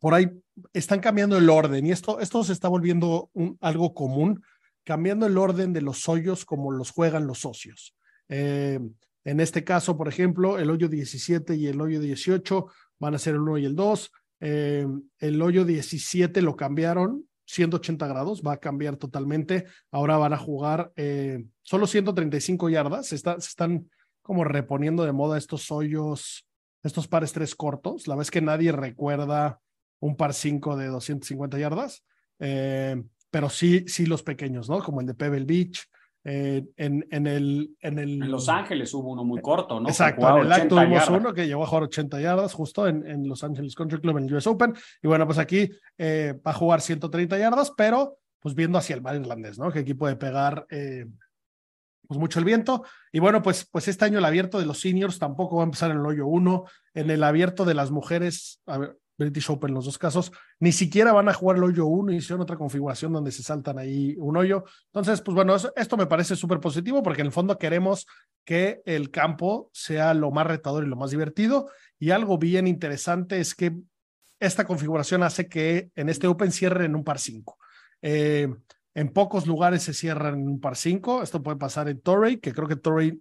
[0.00, 0.28] por ahí
[0.72, 3.30] están cambiando el orden y esto, esto se está volviendo
[3.60, 4.42] algo común,
[4.82, 7.94] cambiando el orden de los hoyos como los juegan los socios.
[8.28, 8.80] Eh,
[9.24, 12.66] en este caso, por ejemplo, el hoyo 17 y el hoyo 18
[12.98, 14.12] van a ser el 1 y el 2.
[14.40, 14.86] Eh,
[15.18, 19.66] el hoyo 17 lo cambiaron 180 grados, va a cambiar totalmente.
[19.90, 23.08] Ahora van a jugar eh, solo 135 yardas.
[23.08, 23.90] Se, está, se, están
[24.22, 26.46] como reponiendo de moda estos hoyos,
[26.82, 28.06] estos pares tres cortos.
[28.06, 29.60] La vez que nadie recuerda
[30.00, 32.04] un par 5 de 250 yardas,
[32.38, 34.82] pero sí, sí los pequeños, ¿no?
[34.82, 35.88] Como el de Pebble Beach.
[36.26, 39.88] Eh, en, en, el, en, el, en Los Ángeles hubo uno muy corto, ¿no?
[39.90, 43.28] Exacto, en el acto tuvimos uno que llegó a jugar 80 yardas justo en, en,
[43.28, 44.74] Los Ángeles Country Club en el US Open.
[45.02, 49.02] Y bueno, pues aquí eh, va a jugar 130 yardas, pero pues viendo hacia el
[49.02, 49.70] mar irlandés, ¿no?
[49.70, 51.06] Que aquí puede pegar eh,
[52.06, 52.84] pues mucho el viento.
[53.12, 55.90] Y bueno, pues, pues este año el abierto de los seniors tampoco va a empezar
[55.90, 56.64] en el hoyo 1.
[56.94, 60.72] En el abierto de las mujeres, a ver, British Open en los dos casos, ni
[60.72, 64.14] siquiera van a jugar el hoyo 1 y hicieron otra configuración donde se saltan ahí
[64.18, 64.64] un hoyo.
[64.86, 68.06] Entonces, pues bueno, esto me parece súper positivo porque en el fondo queremos
[68.44, 71.68] que el campo sea lo más retador y lo más divertido.
[71.98, 73.74] Y algo bien interesante es que
[74.40, 77.56] esta configuración hace que en este Open cierren en un par 5.
[78.02, 78.48] Eh,
[78.94, 81.22] en pocos lugares se cierran en un par 5.
[81.22, 83.20] Esto puede pasar en Torrey, que creo que Torrey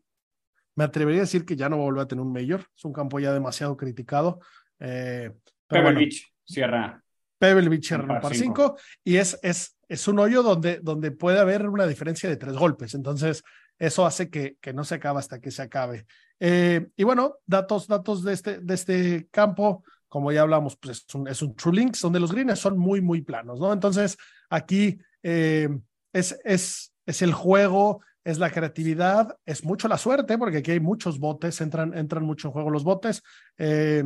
[0.75, 2.65] me atrevería a decir que ya no va a volver a tener un mayor.
[2.75, 4.39] Es un campo ya demasiado criticado.
[4.79, 5.31] Eh,
[5.73, 7.03] Pebble bueno, Beach cierra.
[7.37, 11.67] Pebble Beach cierra par 5 y es, es, es un hoyo donde, donde puede haber
[11.67, 12.93] una diferencia de tres golpes.
[12.93, 13.43] Entonces,
[13.77, 16.05] eso hace que, que no se acabe hasta que se acabe.
[16.39, 21.15] Eh, y bueno, datos, datos de este, de este campo, como ya hablamos, pues es
[21.15, 23.73] un, es un True Links, donde los greens son muy, muy planos, ¿no?
[23.73, 24.17] Entonces,
[24.49, 25.69] aquí eh,
[26.13, 30.79] es, es, es el juego, es la creatividad, es mucho la suerte, porque aquí hay
[30.79, 33.21] muchos botes, entran, entran mucho en juego los botes.
[33.57, 34.03] Eh,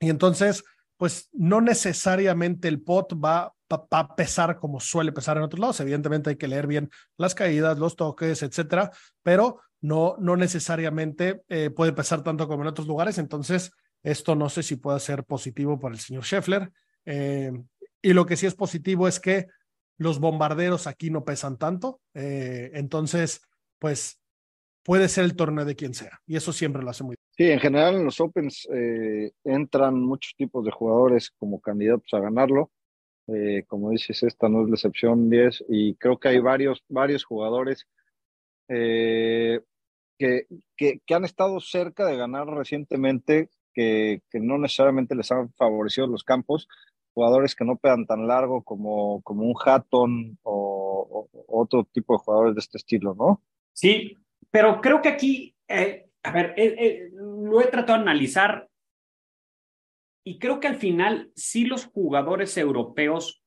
[0.00, 0.62] y entonces,
[0.96, 3.52] pues no necesariamente el pot va,
[3.90, 5.80] a pesar como suele pesar en otros lados.
[5.80, 8.90] Evidentemente hay que leer bien las caídas, los toques, etcétera,
[9.22, 13.18] pero no, no necesariamente eh, puede pesar tanto como en otros lugares.
[13.18, 16.70] Entonces, esto no sé si puede ser positivo para el señor Scheffler.
[17.04, 17.52] Eh,
[18.00, 19.46] y lo que sí es positivo es que
[19.98, 22.00] los bombarderos aquí no pesan tanto.
[22.14, 23.42] Eh, entonces,
[23.78, 24.20] pues
[24.82, 26.20] puede ser el torneo de quien sea.
[26.26, 27.16] Y eso siempre lo hace muy.
[27.36, 32.20] Sí, en general en los Opens eh, entran muchos tipos de jugadores como candidatos a
[32.20, 32.70] ganarlo.
[33.68, 37.86] como dices, esta no es la excepción 10 y creo que hay varios, varios jugadores
[38.68, 39.60] que,
[40.76, 46.24] que, que, han estado cerca de ganar recientemente que, no necesariamente les han favorecido los
[46.24, 46.68] campos,
[47.12, 52.54] jugadores que no pegan tan largo como, como un Hatton o, otro tipo de jugadores
[52.54, 53.42] de este estilo, ¿no?
[53.72, 54.16] Sí,
[54.50, 58.68] pero creo que aquí, eh, a ver, eh, eh, lo he tratado de analizar
[60.26, 63.42] y creo que al final sí los jugadores europeos,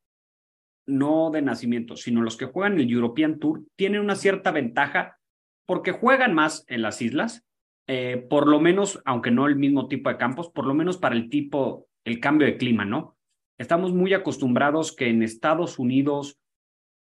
[0.85, 5.17] no de nacimiento, sino los que juegan el European Tour, tienen una cierta ventaja
[5.65, 7.45] porque juegan más en las islas,
[7.87, 11.15] eh, por lo menos, aunque no el mismo tipo de campos, por lo menos para
[11.15, 13.17] el tipo, el cambio de clima, ¿no?
[13.57, 16.39] Estamos muy acostumbrados que en Estados Unidos,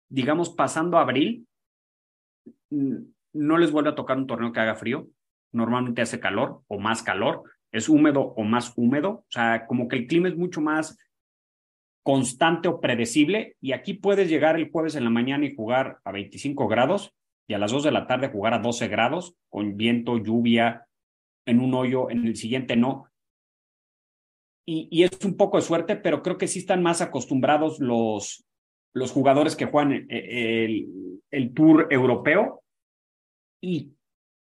[0.08, 1.46] digamos, pasando abril,
[2.70, 5.08] no les vuelve a tocar un torneo que haga frío.
[5.58, 7.42] Normalmente hace calor o más calor,
[7.72, 9.10] es húmedo o más húmedo.
[9.10, 10.96] O sea, como que el clima es mucho más
[12.04, 16.12] constante o predecible y aquí puedes llegar el jueves en la mañana y jugar a
[16.12, 17.12] 25 grados
[17.48, 20.86] y a las 2 de la tarde jugar a 12 grados con viento, lluvia,
[21.44, 23.10] en un hoyo, en el siguiente no.
[24.64, 28.44] Y, es un poco de suerte, pero creo que sí están más acostumbrados los,
[28.94, 32.62] los jugadores que juegan eh, el, el tour europeo.
[33.62, 33.97] Y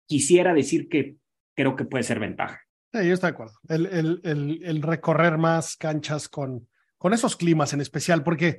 [0.07, 1.17] quisiera decir que
[1.55, 2.61] creo que puede ser ventaja.
[2.93, 3.55] Sí, yo estoy de acuerdo.
[3.69, 8.59] El, el, el, el, recorrer más canchas con, con esos climas en especial, porque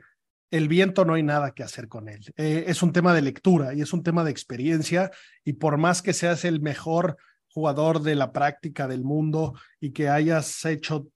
[0.52, 2.22] el viento no hay nada que hacer con él.
[2.38, 5.12] Eh, es un tema de lectura y es un tema de experiencia
[5.44, 7.18] y por más que seas el mejor
[7.50, 11.08] jugador de la práctica del mundo y que hayas hecho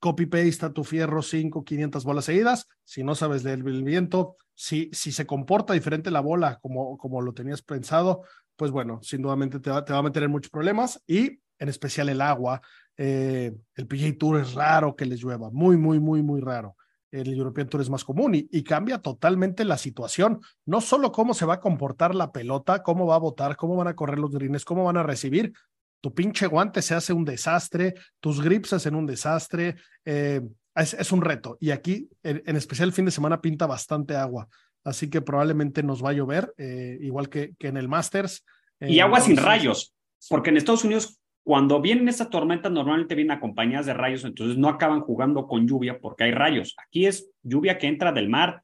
[0.00, 5.10] copy-paste a tu fierro 5, 500 bolas seguidas, si no sabes del viento, si, si
[5.10, 8.22] se comporta diferente la bola como, como lo tenías pensado,
[8.58, 12.20] pues bueno, sin dudamente te va, a meter en muchos problemas y en especial el
[12.20, 12.60] agua.
[12.96, 16.76] Eh, el PGA Tour es raro que les llueva, muy, muy, muy, muy raro
[17.10, 20.40] el European Tour es más común y, cambia totalmente la situación.
[20.66, 23.88] No solo cómo se va a comportar la pelota, cómo va a votar, cómo van
[23.88, 25.52] a correr los greens, cómo van a recibir.
[26.00, 29.76] Tu pinche guante se hace un desastre, tus grips hacen un desastre.
[30.04, 30.42] Eh,
[30.74, 31.56] es, un reto.
[31.60, 34.48] Y aquí, en, especial el fin de semana, pinta bastante agua.
[34.88, 38.44] Así que probablemente nos va a llover, eh, igual que, que, en el Masters.
[38.80, 39.94] y agua sin rayos,
[40.28, 44.68] porque en Estados Unidos cuando vienen estas tormentas, normalmente vienen acompañadas de rayos, entonces no
[44.68, 46.74] acaban jugando con lluvia porque hay rayos.
[46.76, 48.62] Aquí es lluvia que entra del mar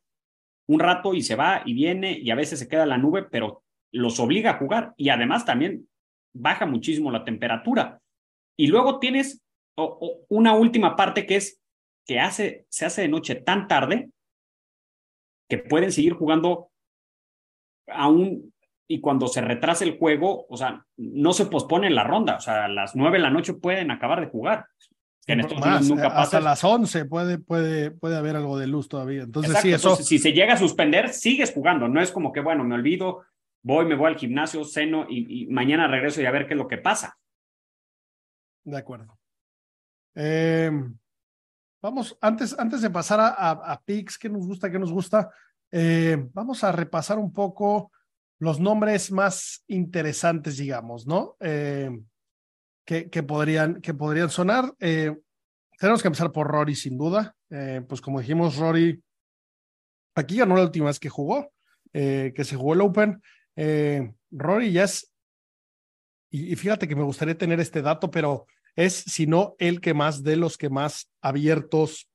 [0.67, 3.63] un rato y se va y viene y a veces se queda la nube, pero
[3.91, 5.89] los obliga a jugar y además también
[6.35, 8.03] baja muchísimo la temperatura.
[8.55, 9.43] Y luego tienes
[10.29, 11.63] una última parte que es
[12.07, 14.11] que hace, se hace de noche tan tarde
[15.49, 16.71] que pueden seguir jugando
[17.89, 18.55] aún
[18.87, 22.67] y cuando se retrasa el juego, o sea, no se pospone la ronda, o sea,
[22.67, 24.67] a las nueve de la noche pueden acabar de jugar.
[25.27, 26.21] Que en estos Más, nunca pasa.
[26.21, 29.23] Hasta las once puede, puede, puede haber algo de luz todavía.
[29.23, 29.97] Entonces, sí, eso.
[29.97, 31.89] si se llega a suspender, sigues jugando.
[31.89, 33.25] No es como que, bueno, me olvido,
[33.63, 36.69] voy, me voy al gimnasio, ceno y, mañana regreso y a ver qué es lo
[36.69, 37.17] que pasa.
[38.65, 39.19] De acuerdo.
[40.15, 40.71] Eh,
[41.85, 45.31] vamos, antes, antes de pasar a, a, PIX, ¿qué nos gusta, qué nos gusta?
[45.71, 47.93] Eh, vamos a repasar un poco
[48.39, 51.37] los nombres más interesantes, digamos, ¿no?
[51.41, 51.91] Eh,
[52.87, 54.73] que, que, podrían, que podrían sonar.
[54.81, 55.15] Eh,
[55.79, 57.37] tenemos que empezar por Rory, sin duda.
[57.87, 59.01] Pues como dijimos, Rory
[60.17, 61.53] aquí ganó la última vez que jugó,
[61.93, 63.23] que se jugó el Open.
[64.33, 65.13] Rory ya es,
[66.31, 70.23] y, fíjate que me gustaría tener este dato, pero es, si no, el que más
[70.23, 72.09] de los que más abiertos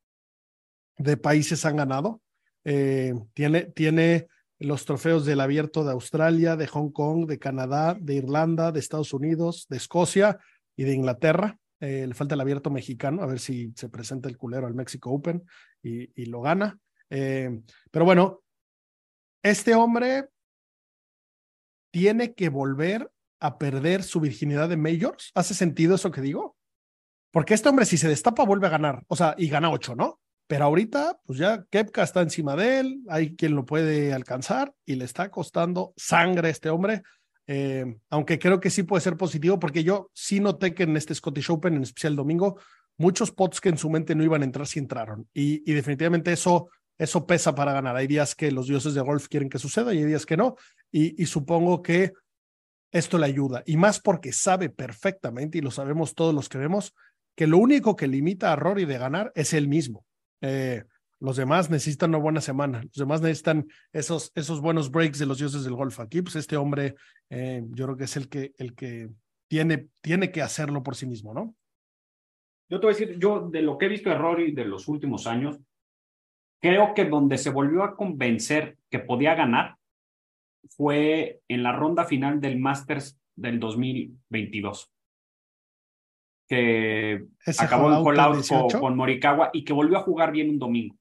[0.98, 2.22] de países han ganado.
[2.64, 4.28] tiene, tiene
[4.60, 9.14] los trofeos del Abierto de Australia, de Hong Kong, de Canadá, de Irlanda, de Estados
[9.14, 10.38] Unidos, de Escocia
[10.76, 11.58] y de Inglaterra.
[11.80, 15.12] Eh, le falta el Abierto mexicano, a ver si se presenta el culero al México
[15.12, 15.44] Open
[15.82, 16.78] y, lo gana.
[17.10, 18.42] Eh, pero bueno,
[19.42, 20.28] este hombre
[21.92, 25.32] tiene que volver a perder su virginidad de majors.
[25.36, 26.56] ¿Hace sentido eso que digo?
[27.32, 29.04] Porque este hombre, si se destapa, vuelve a ganar.
[29.08, 30.20] O sea, y gana ocho, ¿no?
[30.50, 34.96] pero ahorita, pues ya Kepka está encima de él, hay quien lo puede alcanzar y
[34.96, 37.04] le está costando sangre a este hombre.
[37.46, 41.14] Eh, aunque creo que sí puede ser positivo, porque yo sí noté que en este
[41.14, 42.60] Scottish Open, en especial el domingo,
[42.98, 45.30] muchos pots que en su mente no iban a entrar sí entraron.
[45.36, 47.96] Y, definitivamente eso, eso pesa para ganar.
[47.96, 50.56] Hay días que los dioses de golf quieren que suceda y hay días que no.
[50.92, 52.14] Y supongo que
[52.92, 53.64] esto le ayuda.
[53.66, 56.96] Y más porque sabe perfectamente, y lo sabemos todos los que vemos,
[57.36, 60.06] que lo único que limita a Rory de ganar es él mismo.
[60.42, 60.84] Eh,
[61.20, 65.38] los demás necesitan una buena semana, los demás necesitan esos, esos buenos breaks de los
[65.38, 66.00] dioses del golf.
[66.00, 66.96] Aquí, pues este hombre,
[67.30, 69.10] eh, yo creo que es el que, el que
[69.50, 71.56] tiene, tiene que hacerlo por sí mismo, ¿no?
[72.70, 74.88] Yo te voy a decir, yo de lo que he visto de Rory de los
[74.88, 75.60] últimos años,
[76.62, 79.79] creo que donde se volvió a convencer que podía ganar
[80.70, 84.92] fue en la ronda final del Masters del 2022
[86.50, 87.28] que
[87.60, 90.96] acabó en call con, con, Morikawa y que volvió a jugar bien un domingo.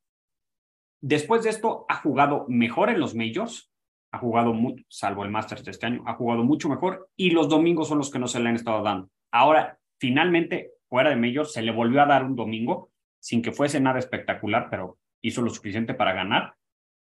[1.01, 3.71] Después de esto, ha jugado mejor en los majors,
[4.13, 7.49] ha jugado mucho, salvo el Masters de este año, ha jugado mucho mejor y los
[7.49, 9.09] domingos son los que no se le han estado dando.
[9.33, 13.81] Ahora, finalmente, fuera de majors, se le volvió a dar un domingo sin que fuese
[13.81, 16.55] nada espectacular, pero hizo lo suficiente para ganar.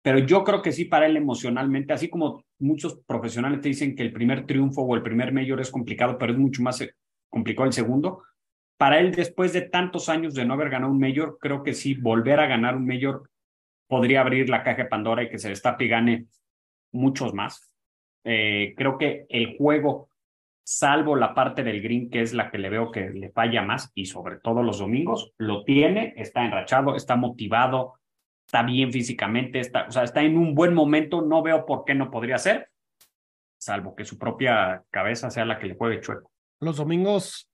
[0.02, 4.02] Pero yo creo que sí para él emocionalmente, así como muchos profesionales te dicen que
[4.02, 6.82] el primer triunfo o el primer mayor es complicado, pero es mucho más
[7.28, 8.22] complicó el segundo.
[8.76, 11.94] Para él, después de tantos años de no haber ganado un mayor, creo que sí,
[11.94, 13.30] volver a ganar un mayor
[13.86, 16.26] podría abrir la caja de Pandora y que se destape y gane
[16.92, 17.70] muchos más.
[18.24, 20.08] Eh, creo que el juego,
[20.62, 23.90] salvo la parte del green, que es la que le veo que le falla más,
[23.94, 27.99] y sobre todo los domingos, lo tiene, está enrachado, está motivado,
[28.50, 31.94] está bien físicamente, está, o sea, está en un buen momento, no veo por qué
[31.94, 32.68] no podría ser,
[33.58, 37.48] salvo que su propia cabeza sea la que le juegue chueco los domingos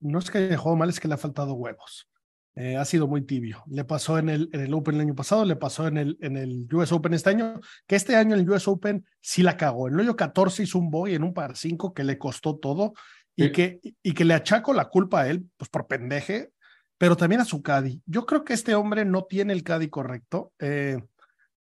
[0.00, 2.08] no es que haya jugado mal, es que le ha faltado huevos.
[2.54, 3.62] Eh, ha sido muy tibio.
[3.66, 6.36] Le pasó en el, en el Open el año pasado, le pasó en el, en
[6.36, 9.88] el US Open este año, que este año en el US Open sí la cagó.
[9.88, 12.94] En el hoyo 14 hizo un boy en un par 5 que le costó todo
[13.34, 16.52] y, que, y que le achaco la culpa a él, pues por pendeje,
[16.98, 18.02] pero también a su Caddy.
[18.06, 20.52] Yo creo que este hombre no tiene el Caddy correcto.
[20.58, 20.98] Eh,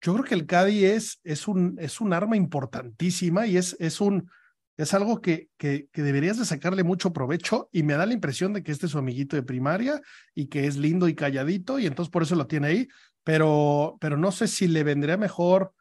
[0.00, 4.00] yo creo que el Caddy es, es, un, es un arma importantísima y es, es
[4.00, 4.28] un
[4.76, 8.62] es algo que, que, deberías de sacarle mucho provecho y me da la impresión de
[8.62, 10.00] que este es su amiguito de primaria
[10.34, 12.88] y que es lindo y calladito y entonces por eso lo tiene ahí,
[13.22, 15.74] pero, pero no sé si le vendría mejor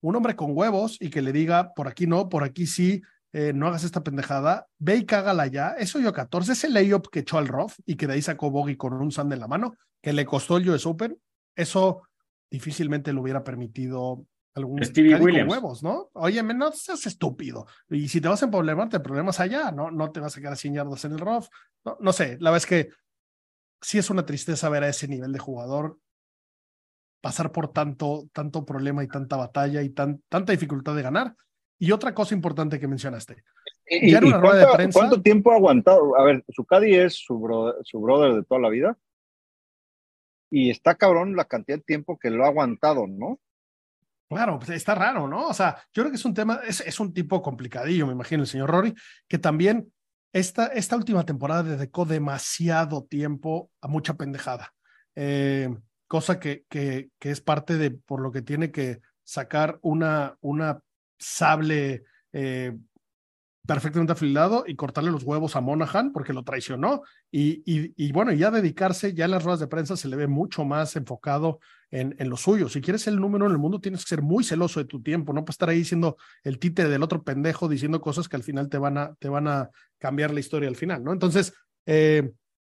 [0.00, 3.52] un hombre con huevos y que le diga, por aquí no, por aquí sí, eh,
[3.52, 5.70] no hagas esta pendejada, ve y cágala ya.
[5.78, 8.76] Eso yo 14, ese layup que echó al Roth y que de ahí sacó Boggy
[8.76, 11.18] con un sand en la mano, que le costó el US Open,
[11.54, 12.02] eso
[12.50, 15.50] difícilmente lo hubiera permitido algún Stevie Williams.
[15.50, 16.10] huevos, ¿no?
[16.14, 17.66] Oye, no seas estúpido.
[17.90, 19.90] Y si te vas a problemarte, problemas allá, ¿no?
[19.90, 21.46] No te vas a quedar sin yardas en el rough.
[21.84, 22.90] No, no sé, la verdad es que
[23.80, 25.98] sí es una tristeza ver a ese nivel de jugador
[27.20, 31.34] pasar por tanto, tanto problema y tanta batalla y tan, tanta dificultad de ganar.
[31.78, 33.42] Y otra cosa importante que mencionaste.
[33.86, 36.18] ¿Y, ya una rueda de prensa, ¿Cuánto tiempo ha aguantado?
[36.18, 38.96] A ver, su Caddy es su, su brother de toda la vida.
[40.50, 43.40] Y está cabrón la cantidad de tiempo que lo ha aguantado, ¿no?
[44.28, 45.48] Claro, pues está raro, ¿no?
[45.48, 48.42] O sea, yo creo que es un tema, es, es un tipo complicadillo, me imagino,
[48.42, 48.94] el señor Rory,
[49.28, 49.92] que también
[50.32, 54.74] esta, esta última temporada dedicó demasiado tiempo a mucha pendejada.
[55.14, 55.74] Eh,
[56.08, 60.80] cosa que, que, que, es parte de por lo que tiene que sacar una, una
[61.18, 62.76] sable eh,
[63.66, 67.02] perfectamente afilado y cortarle los huevos a Monahan porque lo traicionó.
[67.30, 70.28] Y, y, y, bueno, ya dedicarse, ya en las ruedas de prensa se le ve
[70.28, 71.58] mucho más enfocado
[71.90, 72.68] en, en lo suyo.
[72.68, 75.02] Si quieres ser el número en el mundo, tienes que ser muy celoso de tu
[75.02, 78.44] tiempo, no puedes estar ahí siendo el títere del otro pendejo diciendo cosas que al
[78.44, 81.12] final te van a, te van a cambiar la historia al final, ¿no?
[81.12, 81.52] Entonces,
[81.86, 82.32] eh,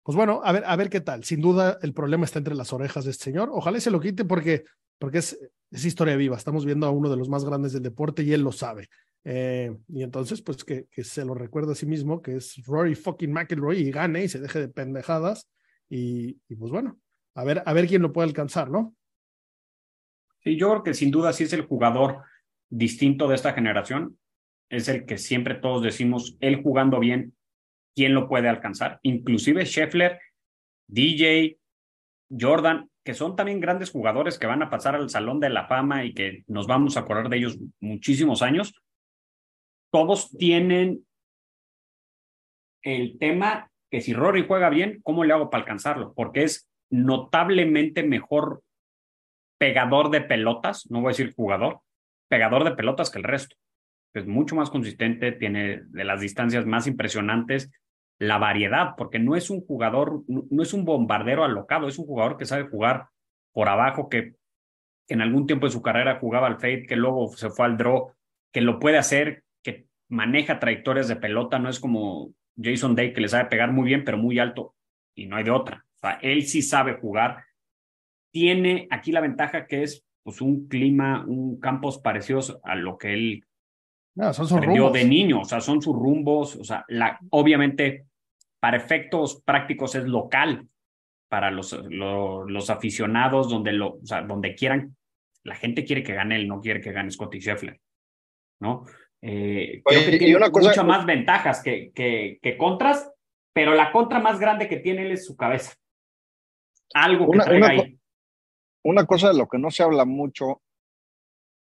[0.03, 1.25] pues bueno, a ver, a ver qué tal.
[1.25, 3.49] Sin duda, el problema está entre las orejas de este señor.
[3.53, 4.63] Ojalá se lo quite porque,
[4.99, 5.37] porque es,
[5.71, 6.37] es historia viva.
[6.37, 8.89] Estamos viendo a uno de los más grandes del deporte y él lo sabe.
[9.25, 13.33] Eh, y entonces, pues que, se lo recuerda a sí mismo, que es Rory fucking
[13.33, 15.49] McIlroy y gane y se deje de pendejadas.
[15.89, 16.99] Y, y, pues bueno,
[17.35, 18.95] a ver, a ver quién lo puede alcanzar, ¿no?
[20.43, 22.23] Sí, yo creo que sin duda sí es el jugador
[22.71, 24.19] distinto de esta generación.
[24.69, 27.37] Es el que siempre todos decimos, él jugando bien,
[27.97, 29.01] ¿quién lo puede alcanzar?
[29.03, 30.21] Inclusive Scheffler,
[30.87, 31.59] DJ,
[32.31, 36.05] Jordan, que son también grandes jugadores que van a pasar al Salón de la Fama
[36.05, 38.75] y que nos vamos a acordar de ellos muchísimos años
[39.97, 41.07] todos tienen
[42.83, 46.13] el tema que si Rory juega bien, ¿cómo le hago para alcanzarlo?
[46.15, 48.63] Porque es notablemente mejor
[49.59, 51.81] pegador de pelotas, no voy a decir jugador,
[52.29, 53.57] pegador de pelotas que el resto.
[54.13, 57.71] Es mucho más consistente, tiene de las distancias más impresionantes,
[58.19, 62.37] la variedad, porque no es un jugador, no es un bombardero alocado, es un jugador
[62.37, 63.09] que sabe jugar
[63.53, 64.35] por abajo, que
[65.09, 68.13] en algún tiempo de su carrera jugaba al fade, que luego se fue al draw,
[68.53, 73.21] que lo puede hacer, que maneja trayectorias de pelota, no es como Jason Day que
[73.21, 74.75] le sabe pegar muy bien, pero muy alto
[75.15, 75.85] y no hay de otra.
[75.97, 77.45] O sea, él sí sabe jugar.
[78.31, 83.15] Tiene aquí la ventaja que es pues un clima, un campos parecidos a lo que
[83.15, 83.45] él
[84.17, 88.07] no, son sus aprendió de niño, o sea, son sus rumbos, o sea, la, obviamente
[88.59, 90.67] para efectos prácticos es local
[91.29, 94.97] para los, los, aficionados donde lo, o sea, donde quieran,
[95.45, 97.79] la gente quiere que gane él, no quiere que gane Scotty Scheffler,
[98.61, 98.85] ¿no?
[99.21, 103.13] Eh, creo que tiene una cosa, muchas más ventajas que, que, que, contras,
[103.53, 105.75] pero la contra más grande que tiene él es su cabeza.
[106.95, 107.99] Algo que una, ahí.
[108.83, 110.63] Una cosa de lo que no se habla mucho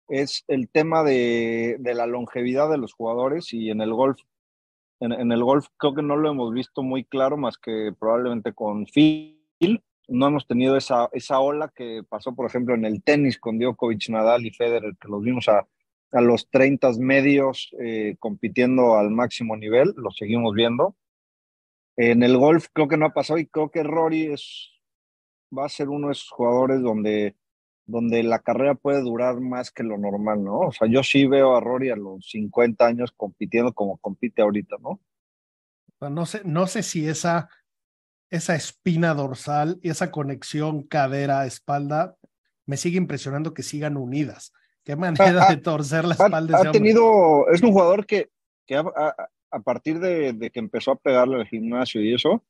[0.09, 4.21] es el tema de, de la longevidad de los jugadores y en el golf.
[5.01, 8.53] En, en, el golf creo que no lo hemos visto muy claro más que probablemente
[8.53, 9.35] con Phil.
[10.09, 14.09] No hemos tenido esa, esa ola que pasó, por ejemplo, en el tenis con Djokovic,
[14.09, 15.67] Nadal y Federer, que los vimos a,
[16.13, 20.97] a los 30 medios eh, compitiendo al máximo nivel, lo seguimos viendo.
[21.97, 24.71] En el golf creo que no ha pasado y creo que Rory es,
[25.57, 27.35] va a ser uno de esos jugadores donde,
[27.87, 30.59] donde la carrera puede durar más que lo normal, ¿no?
[30.59, 34.77] O sea, yo sí veo a Rory a los 50 años compitiendo como compite ahorita,
[34.81, 35.01] ¿no?
[36.01, 37.49] No sé, no sé si esa,
[38.29, 42.17] esa espina dorsal y esa conexión cadera-espalda
[42.67, 44.53] me sigue impresionando que sigan unidas.
[44.85, 46.59] Qué manera de torcer la espalda.
[46.61, 48.31] Ha, tenido, es un jugador que,
[48.67, 48.85] que a,
[49.51, 52.45] a, partir de, de, que empezó a pegarle al gimnasio y eso,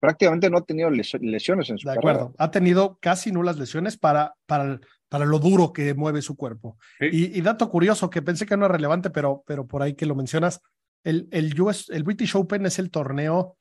[0.00, 4.34] prácticamente no ha tenido lesiones en su De acuerdo, ha tenido casi nulas lesiones para,
[4.46, 6.78] para, para lo duro que mueve su cuerpo.
[7.00, 10.06] Y, y, dato curioso que pensé que no es relevante, pero, pero por ahí que
[10.06, 10.60] lo mencionas,
[11.04, 13.56] el, el, US, el British Open es el torneo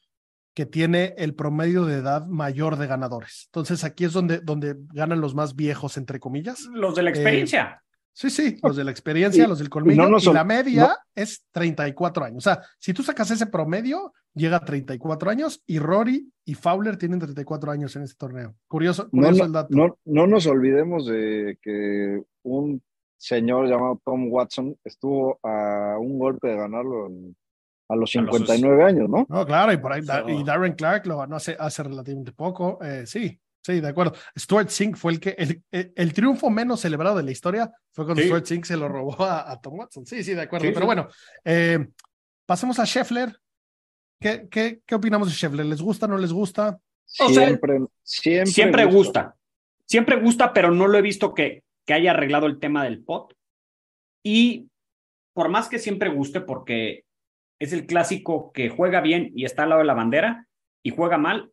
[0.54, 3.44] que tiene el promedio de edad mayor de ganadores.
[3.50, 6.64] Entonces aquí es donde, donde ganan los más viejos, entre comillas.
[6.74, 7.84] Los de la experiencia.
[7.84, 7.87] Eh,
[8.18, 10.10] sí, sí, los de la experiencia, y, los del colmillo.
[10.10, 10.96] No y la media no.
[11.14, 12.38] es 34 años.
[12.38, 16.98] O sea, si tú sacas ese promedio, llega a 34 años y Rory y Fowler
[16.98, 18.56] tienen 34 años en este torneo.
[18.68, 19.76] Curioso, curioso no, el dato.
[19.76, 22.82] No, no nos olvidemos de que un
[23.18, 27.36] señor llamado Tom Watson estuvo a un golpe de ganarlo en
[27.90, 28.94] a los 59 a los...
[28.94, 29.26] años, ¿no?
[29.30, 30.30] No, claro, y por ahí, so...
[30.30, 33.40] y Darren Clark lo ganó hace, hace relativamente poco, eh, sí,
[33.74, 34.14] sí, de acuerdo.
[34.38, 38.06] Stuart Sink fue el que, el, el, el, triunfo menos celebrado de la historia fue
[38.06, 38.28] cuando sí.
[38.28, 40.86] Stuart Sink se lo robó a, a, Tom Watson, sí, sí, de acuerdo, sí, pero
[40.86, 41.08] bueno,
[41.46, 41.88] eh,
[42.46, 43.38] pasemos a Scheffler,
[44.20, 45.66] ¿Qué, qué, ¿qué opinamos de Scheffler?
[45.66, 46.80] ¿Les gusta, no les gusta?
[47.06, 49.24] Siempre, o sea, siempre, siempre gusta.
[49.24, 49.36] gusta.
[49.86, 53.34] Siempre gusta, pero no lo he visto que, que haya arreglado el tema del pot.
[54.24, 54.70] Y
[55.34, 57.06] por más que siempre guste, porque
[57.60, 60.48] es el clásico que juega bien y está al lado de la bandera
[60.84, 61.52] y juega mal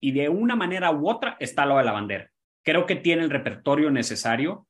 [0.00, 2.30] y de una manera u otra está lado de la bandera.
[2.64, 4.66] Creo que tiene el repertorio necesario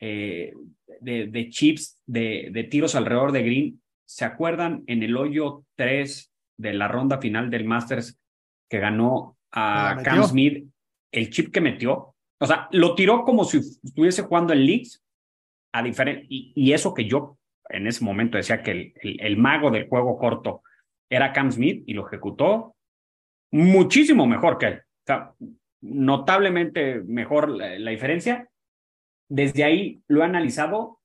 [0.00, 0.52] eh,
[1.00, 3.82] de, de, chips, de, de, tiros alrededor de green.
[4.04, 8.18] ¿Se acuerdan en el hoyo 3 de la ronda final del Masters
[8.68, 10.66] que ganó a Cam Smith?
[11.10, 15.02] El chip que metió, o sea, lo tiró como si estuviese jugando en Leeds,
[15.74, 19.36] a diferente, y, y eso que yo en ese momento decía que el, el, el,
[19.36, 20.62] mago del juego corto
[21.08, 22.76] era Cam Smith y lo ejecutó
[23.52, 24.74] muchísimo mejor que él.
[24.74, 25.32] O sea,
[25.82, 28.48] notablemente mejor la, la diferencia.
[29.28, 31.00] Desde ahí lo he analizado.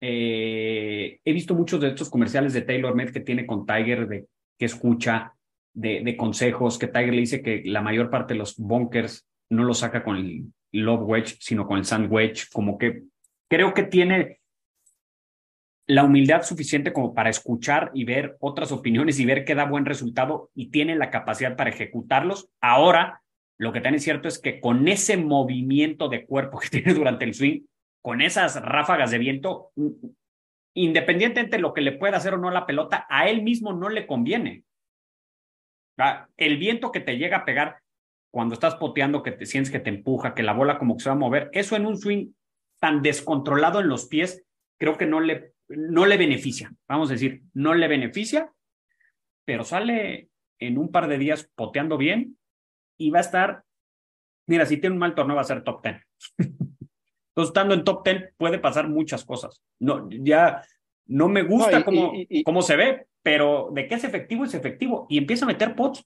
[0.00, 4.26] Eh, he visto muchos de estos comerciales de Taylor Med que tiene con Tiger, de
[4.58, 5.34] que escucha,
[5.74, 9.74] de, consejos, que Tiger le dice que la mayor parte de los bunkers no lo
[9.74, 12.48] saca con el lob wedge, sino con el sand wedge.
[12.52, 13.04] Como que
[13.48, 14.40] creo que tiene
[15.88, 19.86] la humildad suficiente como para escuchar y ver otras opiniones y ver que da buen
[19.86, 22.50] resultado y tiene la capacidad para ejecutarlos.
[22.60, 23.22] Ahora,
[23.58, 27.32] lo que tiene cierto es que con ese movimiento de cuerpo que tiene durante el
[27.32, 27.62] swing,
[28.02, 29.72] con esas ráfagas de viento,
[30.74, 33.88] independientemente de lo que le pueda hacer o no la pelota, a él mismo no
[33.88, 34.64] le conviene.
[36.36, 37.78] El viento que te llega a pegar
[38.30, 41.08] cuando estás poteando, que te sientes que te empuja, que la bola como que se
[41.08, 42.32] va a mover, eso en un swing
[42.78, 44.44] tan descontrolado en los pies,
[44.78, 48.52] creo que no le no le beneficia, vamos a decir, no le beneficia,
[49.44, 52.36] pero sale en un par de días poteando bien
[52.96, 53.64] y va a estar,
[54.46, 55.96] mira, si tiene un mal torneo va a ser top 10.
[56.38, 59.62] Entonces, estando en top 10 puede pasar muchas cosas.
[59.78, 60.62] No, ya
[61.06, 64.04] no me gusta no, y, cómo, y, y, cómo se ve, pero de que es
[64.04, 65.06] efectivo, es efectivo.
[65.08, 66.04] Y empieza a meter pots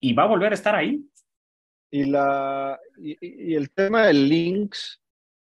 [0.00, 1.02] y va a volver a estar ahí.
[1.90, 5.00] Y, la, y, el tema del links,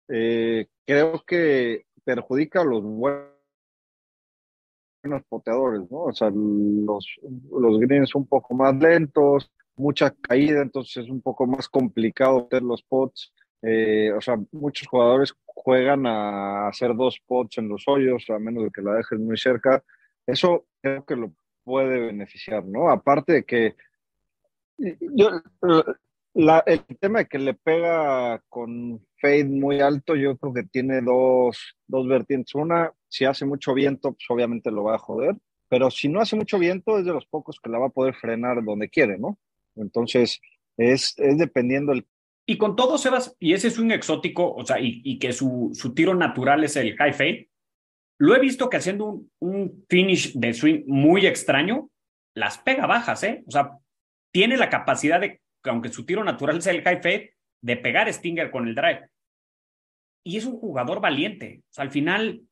[0.08, 3.22] eh, creo que perjudica a los buenos
[5.28, 6.04] poteadores, ¿no?
[6.04, 7.06] O sea, los,
[7.52, 12.62] los greens un poco más lentos, mucha caída, entonces es un poco más complicado hacer
[12.62, 13.32] los pots.
[13.62, 18.64] Eh, o sea, muchos jugadores juegan a hacer dos pots en los hoyos, a menos
[18.64, 19.84] de que la dejen muy cerca.
[20.26, 21.32] Eso creo que lo
[21.62, 22.90] puede beneficiar, ¿no?
[22.90, 23.76] Aparte de que
[24.78, 25.42] yo,
[26.34, 31.76] el tema de que le pega con fade muy alto, yo creo que tiene dos,
[31.86, 32.54] dos vertientes.
[32.54, 35.36] Una, si hace mucho viento, pues obviamente lo va a joder,
[35.68, 38.14] pero si no hace mucho viento, es de los pocos que la va a poder
[38.14, 39.38] frenar donde quiere, ¿no?
[39.76, 40.40] Entonces,
[40.76, 42.06] es, es dependiendo el...
[42.46, 45.70] Y con todo, Sebas, y ese es un exótico, o sea, y, y que su,
[45.74, 47.50] su tiro natural es el high fade,
[48.18, 51.90] lo he visto que haciendo un, un finish de swing muy extraño,
[52.34, 53.44] las pega bajas, ¿eh?
[53.46, 53.78] O sea,
[54.32, 57.30] tiene la capacidad de, aunque su tiro natural sea el high
[57.61, 59.08] de pegar Stinger con el drive.
[60.24, 61.62] Y es un jugador valiente.
[61.70, 62.42] O sea, al final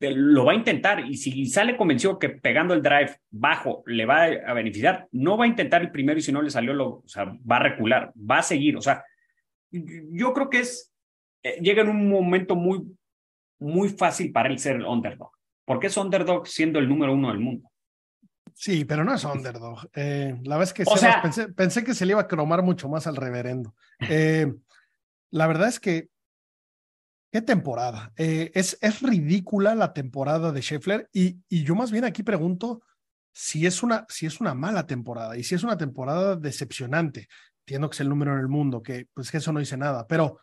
[0.00, 4.24] lo va a intentar y si sale convencido que pegando el drive bajo le va
[4.24, 7.02] a beneficiar, no va a intentar el primero y si no le salió, lo,
[7.50, 8.76] va a recular, va a seguir.
[8.76, 9.04] O sea,
[9.70, 10.92] yo creo que es,
[11.42, 12.96] eh, llega en un momento muy,
[13.58, 15.32] muy fácil para él ser el underdog,
[15.64, 17.68] porque es underdog siendo el número uno del mundo.
[18.60, 19.88] Sí, pero no es underdog.
[19.94, 20.84] Eh, la vez que
[21.22, 23.76] pensé, pensé, que se le iba a cromar mucho más al reverendo.
[24.00, 24.52] Eh,
[25.30, 26.08] la verdad es que,
[27.30, 28.12] qué temporada.
[28.16, 32.82] Eh, es, es ridícula la temporada de Scheffler y, y yo más bien aquí pregunto
[33.32, 37.28] si es, una, si es una mala temporada y si es una temporada decepcionante.
[37.60, 40.08] Entiendo que es el número en el mundo, que pues que eso no dice nada,
[40.08, 40.40] pero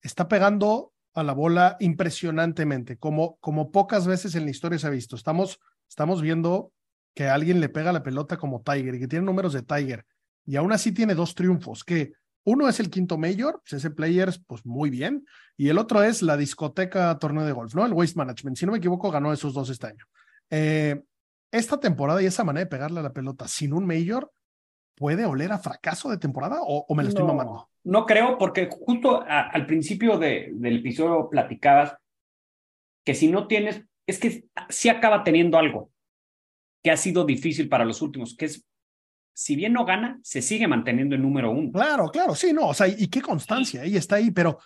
[0.00, 4.90] está pegando a la bola impresionantemente, como, como pocas veces en la historia se ha
[4.90, 5.14] visto.
[5.14, 6.72] Estamos, estamos viendo
[7.14, 10.04] que alguien le pega la pelota como Tiger y que tiene números de Tiger
[10.46, 12.12] y aún así tiene dos triunfos, que
[12.44, 15.24] uno es el quinto mayor, pues ese Players, pues muy bien,
[15.56, 17.86] y el otro es la discoteca torneo de golf, ¿no?
[17.86, 20.04] El Waste Management, si no me equivoco, ganó esos dos este año.
[20.50, 21.00] Eh,
[21.52, 24.32] esta temporada y esa manera de pegarle a la pelota sin un mayor,
[24.96, 27.68] ¿puede oler a fracaso de temporada o, me lo estoy mamando?
[27.84, 31.96] No creo, porque justo al principio de, del episodio platicabas
[33.04, 35.91] que si no tienes, es que sí acaba teniendo algo
[36.82, 38.66] que ha sido difícil para los últimos, que es,
[39.34, 41.72] si bien no gana, se sigue manteniendo el número uno.
[41.72, 44.58] Claro, claro, sí, no, o sea, y qué constancia, ahí está ahí, pero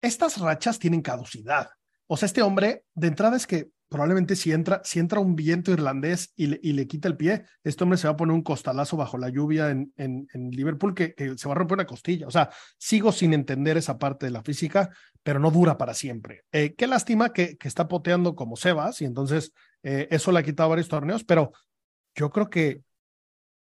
[0.00, 1.68] estas rachas tienen caducidad.
[2.06, 5.70] O sea, este hombre, de entrada es que probablemente si entra, si entra un viento
[5.70, 8.42] irlandés y le, y le, quita el pie, este hombre se va a poner un
[8.42, 11.86] costalazo bajo la lluvia en, en, en Liverpool que, que, se va a romper una
[11.86, 12.26] costilla.
[12.26, 14.88] O sea, sigo sin entender esa parte de la física,
[15.22, 16.42] pero no dura para siempre.
[16.52, 19.52] Eh, qué lástima que, que, está poteando como Sebas y entonces
[19.82, 21.52] eh, eso le ha quitado varios torneos, pero
[22.14, 22.82] yo creo que,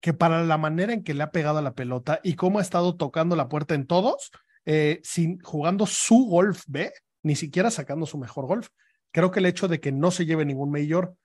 [0.01, 2.61] que para la manera en que le ha pegado a la pelota y cómo ha
[2.61, 4.31] estado tocando la puerta en todos,
[4.65, 6.91] eh, sin, jugando su golf B,
[7.23, 8.67] ni siquiera sacando su mejor golf,
[9.11, 11.15] creo que el hecho de que no se lleve ningún mayor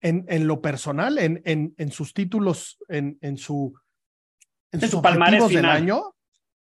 [0.00, 3.74] en, en lo personal, en, en, en sus títulos, en, en su
[4.72, 6.14] en, sus su palmarés del año,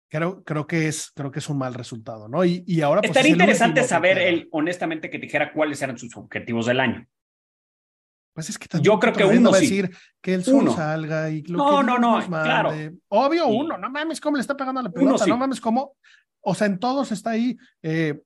[0.10, 2.46] creo, creo que es creo que es un mal resultado, ¿no?
[2.46, 6.68] Y, y ahora pues, estaría interesante saber él honestamente que dijera cuáles eran sus objetivos
[6.68, 7.08] del año.
[8.38, 9.90] Pues es que yo creo que uno va a decir
[10.22, 12.72] que el sol salga y lo no, que no, no, claro.
[13.08, 15.96] Obvio, uno, no mames cómo le está pegando a la pelota, no mames cómo,
[16.42, 18.22] o sea, en todos está ahí eh,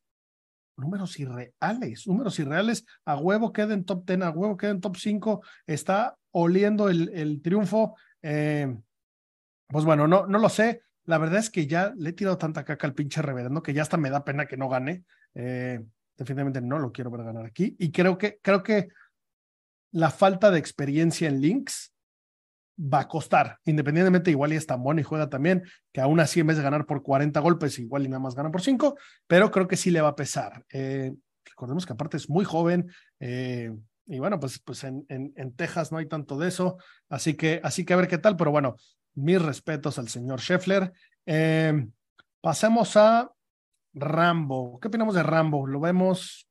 [0.75, 4.97] números irreales, números irreales, a huevo queda en top 10, a huevo queda en top
[4.97, 7.95] 5, está oliendo el, el triunfo.
[8.21, 8.67] Eh,
[9.67, 10.81] pues bueno, no, no lo sé.
[11.05, 13.81] La verdad es que ya le he tirado tanta caca al pinche reverendo que ya
[13.81, 15.05] hasta me da pena que no gane.
[15.35, 15.79] Eh,
[16.17, 17.77] definitivamente no lo quiero ver ganar aquí.
[17.79, 18.89] Y creo que, creo que
[19.91, 21.93] la falta de experiencia en links
[22.81, 26.39] va a costar, independientemente igual y es tan bueno y juega también, que aún así
[26.39, 29.51] en vez de ganar por 40 golpes, igual y nada más gana por 5, pero
[29.51, 30.65] creo que sí le va a pesar.
[30.71, 31.13] Eh,
[31.45, 33.71] recordemos que aparte es muy joven, eh,
[34.07, 36.77] y bueno, pues, pues en, en, en, Texas no hay tanto de eso,
[37.07, 38.77] así que, así que a ver qué tal, pero bueno,
[39.15, 40.91] mis respetos al señor Scheffler.
[41.25, 41.87] Eh,
[42.41, 43.31] pasemos a
[43.93, 44.79] Rambo.
[44.79, 45.67] ¿Qué opinamos de Rambo?
[45.67, 46.47] ¿Lo vemos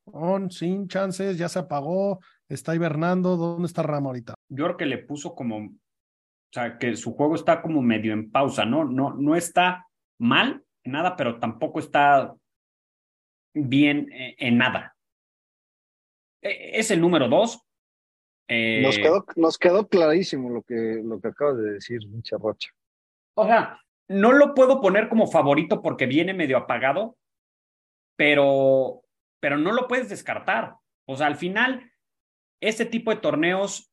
[0.51, 1.39] sin chances?
[1.39, 2.21] ¿Ya se apagó?
[2.51, 3.37] ¿Está hibernando?
[3.37, 4.35] ¿Dónde está Rambo ahorita?
[4.51, 5.57] Yo creo que le puso como
[6.51, 8.85] o sea, que su juego está como medio en pausa, ¿no?
[8.85, 9.87] No, no está
[10.19, 12.35] mal en nada, pero tampoco está
[13.55, 14.97] bien en nada.
[16.43, 17.65] E, es el número dos.
[18.49, 22.71] Eh, nos, quedó, nos quedó clarísimo lo que, lo que acabas de decir, mucha rocha.
[23.37, 27.17] O sea, no lo puedo poner como favorito porque viene medio apagado,
[28.17, 29.03] pero,
[29.39, 30.75] pero no lo puedes descartar.
[31.07, 31.90] O sea, al final,
[32.61, 33.93] este tipo de torneos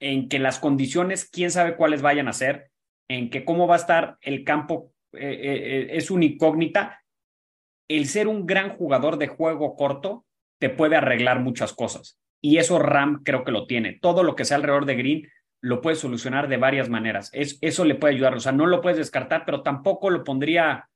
[0.00, 2.70] en que las condiciones, quién sabe cuáles vayan a ser,
[3.08, 7.02] en que cómo va a estar el campo, eh, eh, eh, es una incógnita.
[7.88, 10.26] El ser un gran jugador de juego corto
[10.58, 12.18] te puede arreglar muchas cosas.
[12.40, 13.98] Y eso Ram creo que lo tiene.
[14.00, 15.28] Todo lo que sea alrededor de Green
[15.60, 17.30] lo puede solucionar de varias maneras.
[17.32, 18.34] Es, eso le puede ayudar.
[18.34, 20.88] O sea, no lo puedes descartar, pero tampoco lo pondría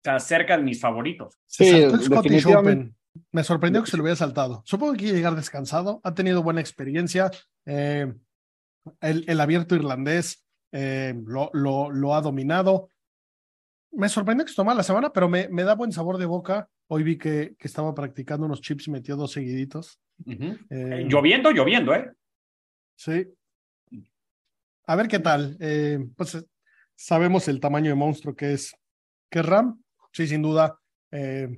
[0.00, 1.38] o sea, cerca de mis favoritos.
[1.46, 2.94] Sí, Scottish Open.
[3.30, 4.62] Me sorprendió que se lo hubiera saltado.
[4.64, 6.00] Supongo que llegar descansado.
[6.02, 7.30] Ha tenido buena experiencia.
[7.66, 8.12] Eh,
[9.00, 12.90] el, el, abierto irlandés eh, lo, lo, lo, ha dominado.
[13.92, 16.68] Me sorprendió que se tomara la semana, pero me, me, da buen sabor de boca.
[16.88, 20.00] Hoy vi que, que estaba practicando unos chips y metió dos seguiditos.
[20.26, 20.66] Uh -huh.
[20.70, 22.12] eh, lloviendo, lloviendo, ¿eh?
[22.96, 23.26] Sí.
[24.86, 25.56] A ver qué tal.
[26.16, 26.44] Pues
[26.96, 28.74] sabemos el tamaño de monstruo que es,
[29.30, 29.82] que es Ram.
[30.12, 30.78] Sí, sin duda.
[31.10, 31.48] Eh,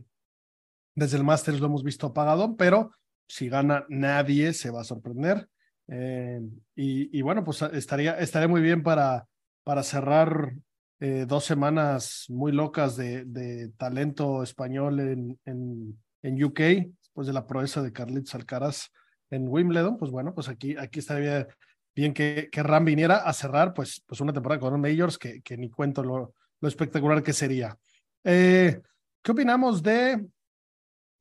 [0.96, 2.90] desde el Masters lo hemos visto apagado, pero
[3.28, 5.48] si gana nadie se va a sorprender.
[5.88, 6.40] Eh,
[6.74, 9.26] y, bueno, pues estaría, estaría muy bien para,
[9.62, 10.54] para cerrar
[10.98, 17.34] eh, dos semanas muy locas de, de talento español en, en, en, UK, después de
[17.34, 18.88] la proeza de Carlitos Alcaraz
[19.30, 19.98] en Wimbledon.
[19.98, 21.46] Pues bueno, pues aquí, aquí estaría
[21.94, 25.58] bien que, que Ram viniera a cerrar pues, pues una temporada con Majors que, que
[25.58, 27.76] ni cuento lo, lo espectacular que sería.
[28.24, 28.80] Eh,
[29.22, 30.24] ¿Qué opinamos de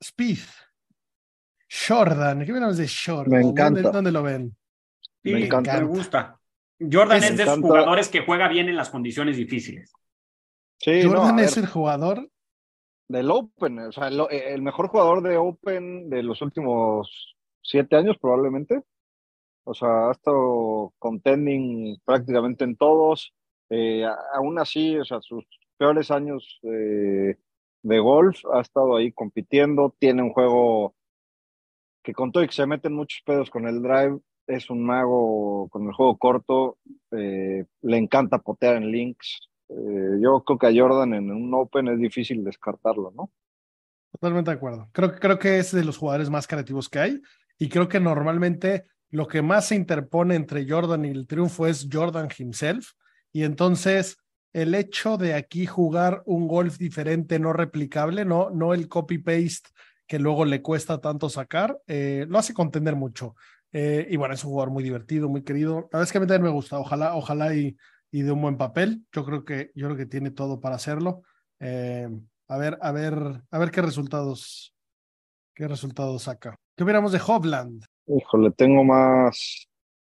[0.04, 0.50] Spieth?
[1.88, 3.42] Jordan, ¿qué opinamos de Jordan?
[3.42, 3.82] Me encanta.
[3.82, 4.56] ¿Dónde, dónde lo ven?
[5.24, 5.80] Sí, me, encanta.
[5.80, 6.40] me gusta.
[6.80, 9.92] Jordan es, es de esos jugadores que juega bien en las condiciones difíciles.
[10.80, 12.30] Sí, Jordan no, es el jugador
[13.08, 18.18] del Open, o sea, el, el, mejor jugador de Open de los últimos siete años
[18.20, 18.84] probablemente.
[19.64, 23.34] O sea, ha estado contending prácticamente en todos.
[23.70, 25.44] Eh, aún así, o sea, sus
[25.78, 27.36] peores años eh,
[27.86, 29.96] de golf ha estado ahí compitiendo.
[30.00, 30.96] Tiene un juego
[32.04, 35.68] que con todo y que se meten muchos pedos con el drive, es un mago
[35.70, 36.78] con el juego corto,
[37.12, 39.40] eh, le encanta potear en links.
[39.70, 43.32] Eh, yo creo que a Jordan en un Open es difícil descartarlo, ¿no?
[44.12, 44.90] Totalmente de acuerdo.
[44.92, 47.22] Creo, creo que es de los jugadores más creativos que hay
[47.58, 51.88] y creo que normalmente lo que más se interpone entre Jordan y el triunfo es
[51.92, 52.92] Jordan himself
[53.32, 54.18] y entonces
[54.56, 59.70] el hecho de aquí jugar un golf diferente, no replicable, no, no el copy-paste
[60.08, 63.36] que luego le cuesta tanto sacar, eh, lo hace contender mucho.
[63.74, 65.90] Eh, y bueno, es un jugador muy divertido, muy querido.
[65.92, 66.80] La verdad es que a mí también me gusta.
[66.80, 67.76] Ojalá, ojalá y,
[68.12, 69.04] y de un buen papel.
[69.12, 71.24] Yo creo que, yo creo que tiene todo para hacerlo.
[71.60, 72.08] Eh,
[72.48, 73.14] a ver, a ver,
[73.52, 74.74] a ver qué resultados,
[75.54, 76.56] qué resultados saca.
[76.78, 77.84] ¿Qué hubiéramos de Hovland?
[78.08, 79.68] Híjole, tengo más,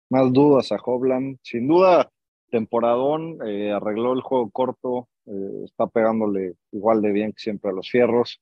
[0.08, 1.36] más dudas a Hovland.
[1.42, 2.10] Sin duda,
[2.50, 7.74] temporadón, eh, arregló el juego corto, eh, está pegándole igual de bien que siempre a
[7.74, 8.40] los fierros.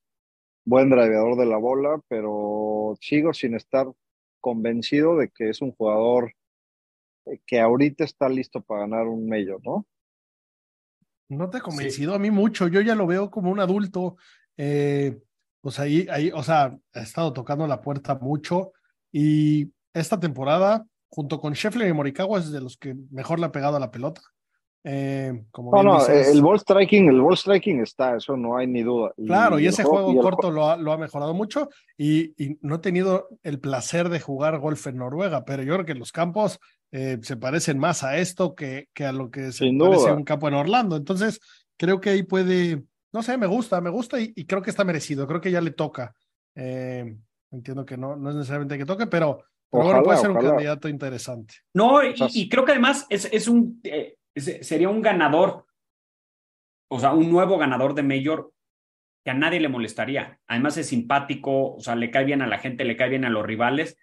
[0.65, 3.87] Buen driveador de la bola, pero sigo sin estar
[4.39, 6.33] convencido de que es un jugador
[7.45, 9.85] que ahorita está listo para ganar un medio, ¿no?
[11.29, 12.15] No te ha convencido sí.
[12.15, 14.17] a mí mucho, yo ya lo veo como un adulto,
[14.57, 15.19] eh,
[15.61, 18.71] pues ahí, ahí, o sea, ha estado tocando la puerta mucho
[19.11, 23.51] y esta temporada, junto con Scheffler y Morikawa, es de los que mejor le ha
[23.51, 24.21] pegado a la pelota.
[24.85, 28.65] Eh, como no, no, dices, el ball striking, el ball striking está, eso no hay
[28.65, 29.13] ni duda.
[29.17, 32.75] Claro, y, y ese juego, corto lo ha, lo ha, mejorado mucho y, y, no
[32.75, 36.59] he tenido el placer de jugar golf en Noruega, pero yo creo que los campos
[36.91, 40.13] eh, se parecen más a esto que, que a lo que se Sin parece duda.
[40.13, 40.95] un campo en Orlando.
[40.95, 41.41] Entonces,
[41.75, 44.85] creo que ahí puede, no sé, me gusta, me gusta y, y creo que está
[44.85, 46.15] merecido, creo que ya le toca.
[46.55, 47.17] Eh,
[47.51, 50.45] entiendo que no, no es necesariamente que toque, pero, pero Ojalá, bueno, puede ser ojalá.
[50.45, 51.53] un candidato interesante.
[51.73, 55.65] No, y, y creo que además es, es un, eh, es, sería un ganador,
[56.89, 58.51] o sea, un nuevo ganador de Mayor
[59.23, 60.39] que a nadie le molestaría.
[60.47, 63.29] Además es simpático, o sea, le cae bien a la gente, le cae bien a
[63.29, 63.97] los rivales,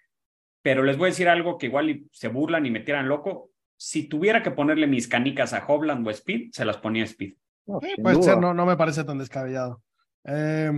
[0.61, 3.49] pero les voy a decir algo que igual se burlan y me tiran loco.
[3.79, 7.35] Si tuviera que ponerle mis canicas a Hovland o Speed, se las ponía Speed.
[7.67, 8.25] No, Sí, puede duda.
[8.25, 9.81] ser, no, no me parece tan descabellado.
[10.23, 10.71] Eh,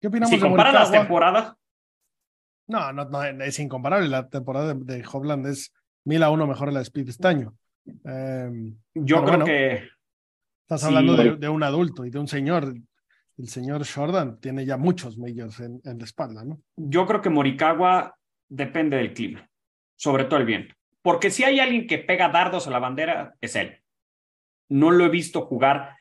[0.00, 1.54] ¿Qué opinamos Si de comparas las temporadas,
[2.66, 4.08] No, no, no, es incomparable.
[4.08, 5.72] La temporada de, de Hovland es
[6.04, 7.54] mil a uno mejor a la de Speed este año.
[7.86, 8.50] Eh,
[8.94, 9.44] yo creo bueno.
[9.44, 9.88] que
[10.62, 12.74] estás Sí, hablando de un adulto y de un señor.
[13.36, 16.60] El señor Jordan tiene ya muchos majors en, en la espalda, ¿no?
[16.76, 18.14] yo creo que Morikawa
[18.48, 19.50] depende del clima,
[19.96, 20.74] sobre todo el viento.
[21.02, 23.80] Porque si hay alguien que pega dardos a la bandera, es él.
[24.68, 25.96] No lo he visto jugar,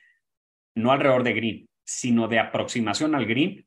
[0.75, 3.65] no alrededor de green, sino de aproximación al green,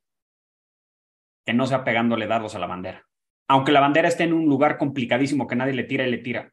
[1.46, 3.06] que no sea pegándole dardos a la bandera.
[3.48, 6.52] Aunque la bandera esté en un lugar complicadísimo que nadie le tira y le tira.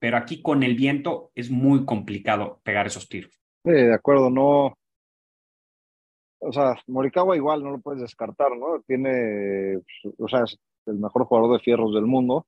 [0.00, 3.40] Pero aquí con el viento es muy complicado pegar esos tiros.
[3.62, 4.76] De acuerdo, no.
[6.40, 8.82] O sea, Morikawa igual no lo puedes descartar, ¿no?
[8.84, 9.78] Tiene,
[10.18, 12.44] o sea, es el mejor jugador de fierros del mundo.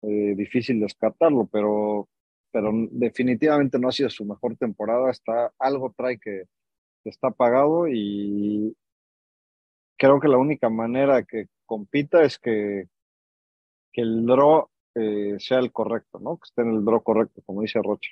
[0.00, 2.08] Eh, difícil descartarlo, pero,
[2.50, 5.10] pero definitivamente no ha sido su mejor temporada.
[5.10, 6.44] Está, algo trae que
[7.04, 8.74] está pagado y
[9.96, 12.88] creo que la única manera que compita es que,
[13.92, 16.38] que el draw eh, sea el correcto, ¿no?
[16.38, 18.10] Que esté en el draw correcto, como dice Rocha.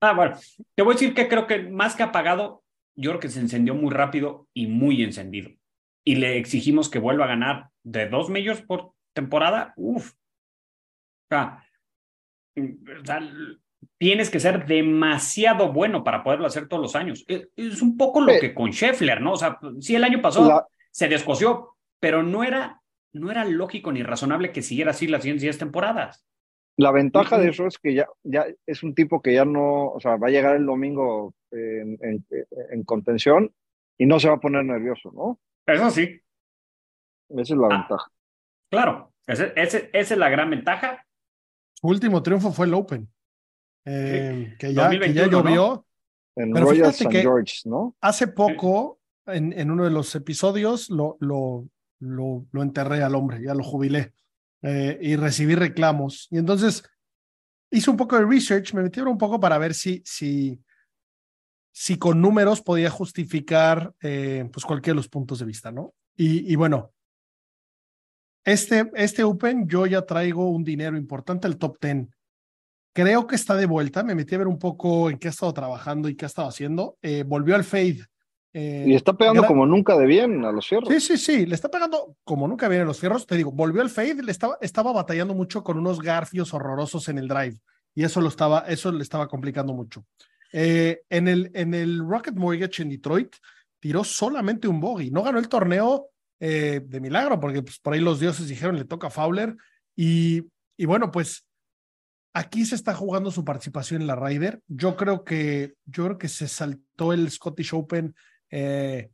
[0.00, 0.36] Ah, bueno,
[0.74, 2.62] te voy a decir que creo que más que apagado,
[2.96, 5.50] yo creo que se encendió muy rápido y muy encendido.
[6.04, 9.72] Y le exigimos que vuelva a ganar de dos majors por temporada.
[9.76, 10.12] Uf.
[10.12, 10.16] O
[11.30, 11.64] sea,
[12.56, 13.20] o sea,
[13.98, 17.24] tienes que ser demasiado bueno para poderlo hacer todos los años.
[17.26, 19.32] Es, es un poco lo que con Scheffler, ¿no?
[19.32, 22.80] O sea, sí, el año pasado La- se descoció, pero no era,
[23.12, 26.24] no era lógico ni razonable que siguiera así las siguientes 10 temporadas.
[26.76, 30.00] La ventaja de eso es que ya, ya es un tipo que ya no, o
[30.00, 32.26] sea, va a llegar el domingo en, en-
[32.70, 33.52] en contención
[33.98, 35.38] y no se va a poner nervioso, ¿no?
[35.66, 36.20] Eso sí,
[37.30, 37.78] Esa es la Ah.
[37.78, 38.10] ventaja.
[38.70, 39.10] claro.
[39.26, 41.06] Ese- ese- esa es la gran ventaja.
[41.80, 43.08] Su último triunfo fue el Open.
[43.86, 45.38] eh, que, ya, que ya 2021, ¿no?
[45.48, 45.86] llovió.
[46.36, 47.20] En Royal St.
[47.22, 47.94] George, ¿no?
[48.00, 51.66] Hace poco, en, en uno de los episodios, lo, lo,
[52.00, 54.12] lo, enterré al hombre, ya lo jubilé
[54.62, 56.28] eh, y recibí reclamos.
[56.30, 56.84] Y entonces
[57.70, 60.60] hice un poco de research, me metí un poco para ver si, si,
[61.72, 65.94] si con números podía justificar eh, pues cualquiera de los puntos de vista, ¿no?
[66.16, 66.92] Y, y bueno,
[68.44, 72.08] este, este Open yo ya traigo un dinero importante al top 10.
[72.92, 75.52] Creo que está de vuelta, me metí a ver un poco en qué ha estado
[75.52, 76.96] trabajando y qué ha estado haciendo.
[77.02, 78.06] Eh, volvió al fade.
[78.54, 80.88] Eh, Y está pegando como nunca de bien a los fierros.
[80.88, 83.26] Sí, sí, sí, le está pegando como nunca viene los fierros.
[83.26, 87.18] Te digo, volvió al fade, le estaba, estaba batallando mucho con unos garfios horrorosos en
[87.18, 87.58] el drive
[87.94, 90.06] y eso lo estaba, eso le estaba complicando mucho.
[90.52, 93.34] Eh, en, el, en el Rocket Mortgage en Detroit
[93.80, 98.00] tiró solamente un bogey, no ganó el torneo eh, de milagro porque pues, por ahí
[98.00, 99.56] los dioses dijeron le toca a Fowler
[99.96, 100.44] y,
[100.76, 101.46] y bueno, pues
[102.34, 104.60] aquí se está jugando su participación en la Ryder.
[104.66, 108.14] Yo creo que, yo creo que se saltó el Scottish Open.
[108.56, 109.10] Eh,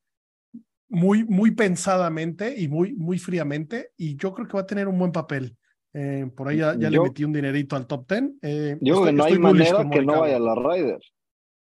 [0.90, 4.98] muy, muy pensadamente y muy, muy fríamente, y yo creo que va a tener un
[4.98, 5.56] buen papel.
[5.94, 8.22] Eh, por ahí ya, ya le metí un dinerito al top 10.
[8.42, 10.98] Eh, Yo creo estoy- que no hay manera que no vaya a la Ryder.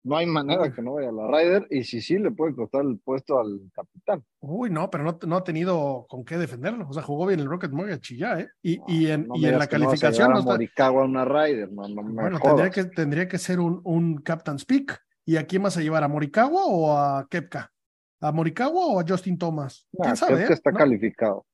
[0.04, 2.84] No hay manera que no vaya a la Ryder y si sí le puede costar
[2.84, 4.22] el puesto al capitán.
[4.40, 6.86] Uy, no, pero no, no ha tenido con qué defenderlo.
[6.88, 8.48] O sea, jugó bien el Rocket Mortgage y ya, ¿eh?
[8.62, 11.88] Y, y en, No y en la no calificación no está- a una Ryder, no,
[11.88, 12.54] no me Bueno, jodas.
[12.56, 14.96] tendría que, tendría que ser un, un Captain's Pick.
[15.26, 16.04] ¿Y a quién vas a llevar?
[16.04, 17.72] ¿A Morikawa o a Kepka?
[18.20, 19.86] ¿A Morikawa o a Justin Thomas?
[19.92, 20.34] Nah, ¿Quién sabe?
[20.34, 20.56] creo que eh?
[20.56, 20.78] está ¿No?
[20.78, 21.46] calificado.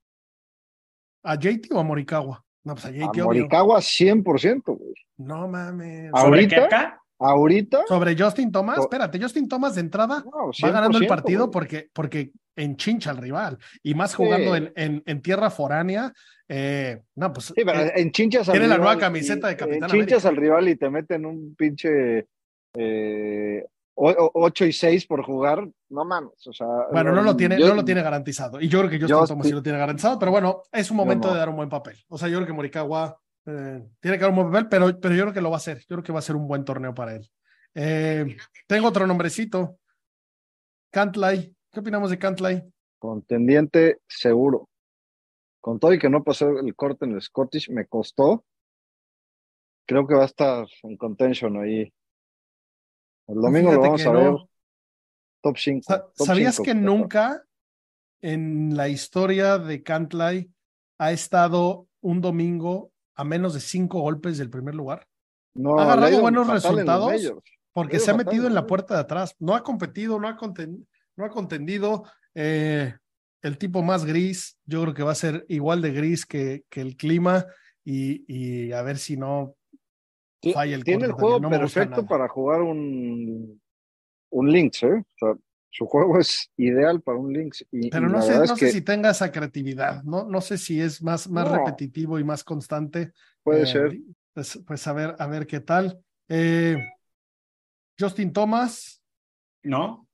[1.24, 2.44] ¿A JT o a Morikawa?
[2.64, 3.24] No, pues a A JT, obvio.
[3.24, 4.94] Morikawa 100%, güey.
[5.18, 6.10] No mames.
[6.12, 6.56] Ah, Sobre ¿Ahorita?
[6.62, 11.04] Kepka, Ahorita, Sobre Justin Thomas, So- espérate, Justin Thomas de entrada no, va ganando el
[11.04, 11.52] 100%, partido güey.
[11.52, 14.64] porque, porque enchincha al rival y más jugando Sí.
[14.64, 16.12] en, en, en tierra foránea.
[16.48, 19.56] eh, no, pues Sí, pero eh, en chinchas al tiene la nueva camiseta y- de
[19.56, 20.28] Capitán Enchinchas América.
[20.28, 22.26] al rival y te meten un pinche
[22.74, 25.68] eh, 8 y 6 por jugar.
[25.90, 26.66] No mames, o sea.
[26.90, 28.60] bueno, no lo tiene, yo- no lo tiene garantizado.
[28.60, 30.90] Y yo creo que Justin yo Thomas sí- sí lo tiene garantizado, pero bueno, es
[30.90, 31.34] un momento no.
[31.34, 31.96] de dar un buen papel.
[32.08, 35.14] O sea, yo creo que Morikawa eh, tiene que dar un buen papel, pero, pero
[35.14, 35.78] yo creo que lo va a hacer.
[35.80, 37.30] Yo creo que va a ser un buen torneo para él.
[37.74, 39.78] Eh, tengo otro nombrecito.
[40.90, 41.54] Cantlay.
[41.70, 42.62] ¿Qué opinamos de Cantlay?
[42.98, 44.68] Contendiente seguro.
[45.60, 48.44] Con todo y que no pasó el corte en el Scottish, me costó.
[49.86, 51.92] Creo que va a estar en contention ahí.
[53.28, 54.18] El domingo Fíjate lo vamos que a no.
[54.38, 54.48] ver.
[55.42, 55.82] Top 5.
[55.86, 57.44] Sa- ¿Sabías que nunca
[58.20, 60.50] en la historia de Cantlay
[60.98, 65.06] ha estado un domingo a menos de cinco golpes del primer lugar?
[65.54, 67.12] No, ha agarrado buenos resultados
[67.72, 69.34] porque se ha metido en la puerta de atrás.
[69.38, 72.04] No ha competido, no ha, conten- no ha contendido.
[72.34, 72.94] eh,
[73.42, 76.80] el tipo más gris, yo creo que va a ser igual de gris que, que
[76.80, 77.44] el clima
[77.84, 79.56] y, y a ver si no
[80.52, 83.60] falla el Tiene el juego no perfecto para jugar un,
[84.30, 84.94] un Lynx, ¿eh?
[84.94, 85.34] O sea,
[85.70, 87.64] su juego es ideal para un Lynx.
[87.70, 90.80] Y, Pero no sé, no sé que si tenga esa creatividad, no, no sé si
[90.80, 91.56] es más, más No.
[91.58, 93.12] repetitivo y más constante.
[93.42, 93.98] puede Eh, ser.
[94.34, 95.98] Pues, pues a ver, a ver qué tal.
[96.28, 96.76] Eh,
[97.98, 99.02] Justin Thomas,
[99.62, 100.08] ¿no?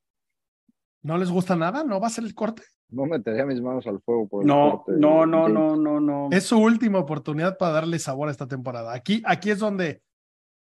[1.02, 1.84] ¿no les gusta nada?
[1.84, 2.62] ¿No va a ser el corte?
[2.90, 5.54] No metería mis manos al fuego por el No, corte no, no, James.
[5.54, 6.28] no, no, no.
[6.32, 8.92] Es su última oportunidad para darle sabor a esta temporada.
[8.94, 10.02] Aquí, aquí es donde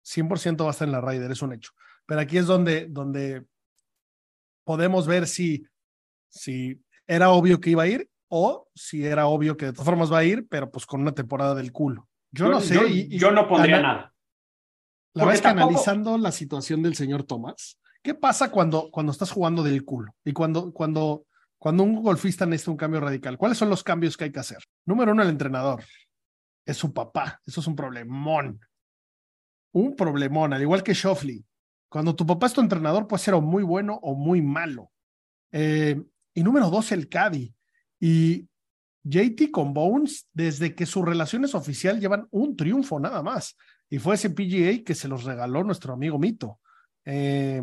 [0.05, 1.71] 100% va a estar en la Ryder, es un hecho.
[2.05, 3.45] Pero aquí es donde, donde
[4.63, 5.65] podemos ver si,
[6.29, 10.11] si era obvio que iba a ir o si era obvio que de todas formas
[10.11, 12.07] va a ir, pero pues con una temporada del culo.
[12.31, 12.75] Yo, no sé.
[12.75, 14.13] Yo, y- y- yo no pondría ana- nada.
[15.13, 19.11] La verdad es que tampoco- analizando la situación del señor Tomás, ¿qué pasa cuando, cuando
[19.11, 20.13] estás jugando del culo?
[20.25, 21.25] Y cuando, cuando,
[21.57, 24.59] cuando un golfista necesita un cambio radical, ¿cuáles son los cambios que hay que hacer?
[24.85, 25.83] Número uno, el entrenador.
[26.65, 27.39] Es su papá.
[27.45, 28.59] Eso es un problemón.
[29.75, 31.45] Un problemón, al igual que Shoffley.
[31.89, 34.89] Cuando tu papá es tu entrenador, puede ser o muy bueno o muy malo.
[35.51, 36.01] Eh,
[36.33, 37.53] y número dos, el Caddy.
[37.99, 38.47] Y
[39.03, 43.57] JT con Bones, desde que su relación es oficial, llevan un triunfo nada más.
[43.89, 46.61] Y fue ese PGA que se los regaló nuestro amigo Mito.
[47.03, 47.61] Eh,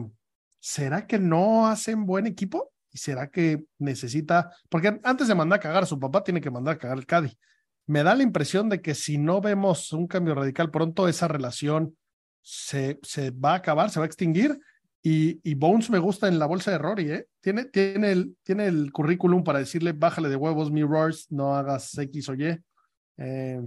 [0.60, 2.74] ¿Será que no hacen buen equipo?
[2.90, 4.52] ¿Y será que necesita?
[4.68, 7.06] Porque antes de mandar a cagar a su papá, tiene que mandar a cagar al
[7.06, 7.38] Caddy.
[7.86, 11.96] Me da la impresión de que si no vemos un cambio radical pronto, esa relación
[12.42, 14.58] se, se va a acabar, se va a extinguir.
[15.04, 17.26] Y, y, Bones me gusta en la bolsa de Rory, ¿eh?
[17.40, 22.28] Tiene, tiene, el, tiene el currículum para decirle, bájale de huevos, mirrors, no hagas X
[22.28, 22.56] o Y.
[23.18, 23.60] Eh,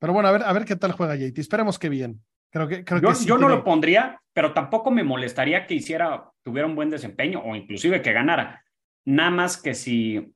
[0.00, 1.38] pero bueno, a ver, a ver qué tal juega JT.
[1.38, 2.20] Esperemos que bien.
[2.50, 5.74] Creo que, creo yo, que sí yo no lo pondría, pero tampoco me molestaría que
[5.74, 8.64] hiciera, tuviera un buen desempeño o inclusive que ganara.
[9.04, 10.34] Nada más que si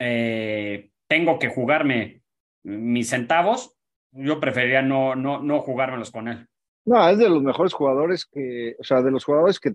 [0.00, 2.22] eh, tengo que jugarme
[2.64, 3.76] mis centavos,
[4.12, 6.46] yo preferiría no, no, no jugármelos con él.
[6.84, 9.74] No, es de los mejores jugadores que, o sea, de los jugadores que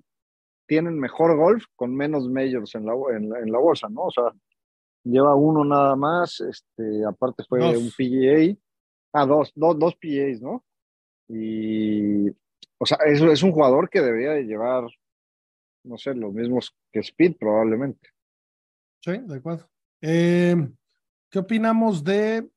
[0.67, 4.03] tienen mejor golf con menos majors en la, en la, en la bolsa, ¿no?
[4.03, 4.31] O sea,
[5.03, 7.77] lleva uno nada más, este, aparte fue Dos.
[7.77, 8.57] un PGA,
[9.13, 10.63] ah, dos, dos, dos PGAs, ¿no?
[11.29, 12.29] Y,
[12.77, 14.83] o sea, es, es un jugador que debería de llevar,
[15.83, 18.09] no sé, los mismos que Speed probablemente.
[19.01, 19.67] Sí, de acuerdo.
[20.01, 20.55] Eh,
[21.29, 22.47] ¿Qué opinamos de,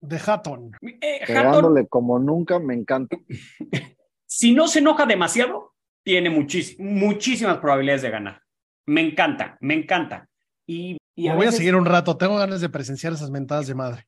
[0.00, 0.72] de Hatton?
[0.82, 3.16] Eh, Hatton, Pegándole como nunca, me encanta.
[4.26, 5.74] si no se enoja demasiado,
[6.04, 8.42] tiene muchis- muchísimas probabilidades de ganar.
[8.86, 10.28] Me encanta, me encanta.
[10.66, 12.16] Y, y Me a voy a seguir un rato.
[12.16, 14.06] Tengo ganas de presenciar esas mentadas de madre.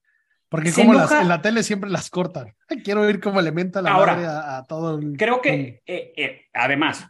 [0.49, 2.55] Porque como las, en la tele siempre las cortan.
[2.83, 5.17] Quiero ver cómo le menta la Ahora, madre a, a todo el...
[5.17, 7.07] Creo que, eh, eh, además,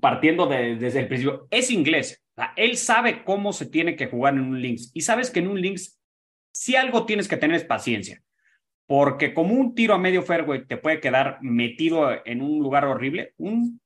[0.00, 2.22] partiendo de- desde el principio, es inglés.
[2.36, 4.90] O sea, él sabe cómo se tiene que jugar en un links.
[4.94, 6.00] Y sabes que en un links,
[6.52, 8.22] si algo tienes que tener es paciencia.
[8.86, 13.32] Porque como un tiro a medio fairway te puede quedar metido en un lugar horrible,
[13.38, 13.80] un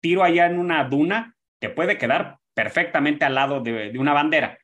[0.00, 4.58] tiro allá en una duna te puede quedar perfectamente al lado de, una bandera.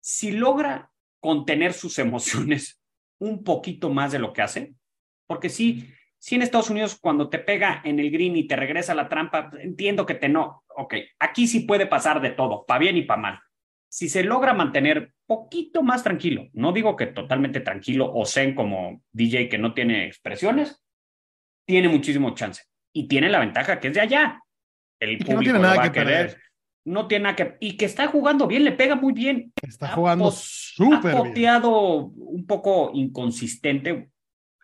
[0.00, 0.90] Si logra
[1.20, 2.80] contener sus emociones
[3.20, 4.74] un poquito más de lo que hace,
[5.26, 5.88] porque sí,
[6.18, 9.50] sí en Estados Unidos cuando te pega en el green y te regresa la trampa,
[9.60, 13.20] entiendo que te no, ok, aquí sí puede pasar de todo, para bien y para
[13.20, 13.40] mal.
[13.90, 19.02] Si se logra mantener poquito más tranquilo, no digo que totalmente tranquilo o zen como
[19.12, 20.82] DJ que no tiene expresiones,
[21.66, 24.42] tiene muchísimo chance y tiene la ventaja que es de allá.
[25.00, 26.26] El Y que no público tiene nada va que a querer.
[26.28, 26.42] perder.
[26.84, 29.52] No tiene nada que y que está jugando bien, le pega muy bien.
[29.62, 31.28] Está ha jugando súper ha bien.
[31.28, 34.10] poteado un poco inconsistente,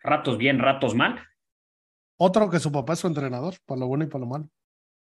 [0.02, 1.22] ratos bien, ratos mal.
[2.16, 4.48] Otro que su papá es su entrenador, por lo bueno y por lo malo.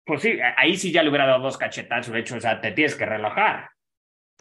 [0.05, 2.72] Pues sí, ahí sí ya le hubiera dado dos cachetazos, de hecho, o sea, te
[2.72, 3.69] tienes que relajar.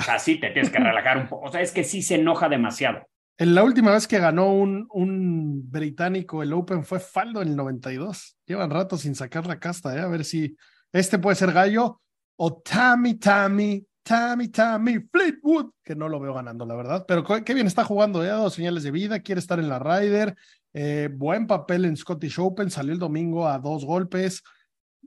[0.00, 1.46] O sea, sí te tienes que relajar un poco.
[1.48, 3.06] O sea, es que sí se enoja demasiado.
[3.38, 7.56] En la última vez que ganó un, un británico el Open fue Faldo en el
[7.56, 8.36] 92.
[8.46, 10.00] Llevan rato sin sacar la casta, ¿eh?
[10.00, 10.56] a ver si
[10.92, 12.00] este puede ser Gallo
[12.36, 17.04] o Tammy, Tammy, Tammy, Tammy Fleetwood, que no lo veo ganando, la verdad.
[17.06, 18.28] Pero qué bien está jugando, ¿eh?
[18.28, 20.34] ha dado señales de vida, quiere estar en la Ryder.
[20.72, 24.42] eh, buen papel en Scottish Open, salió el domingo a dos golpes.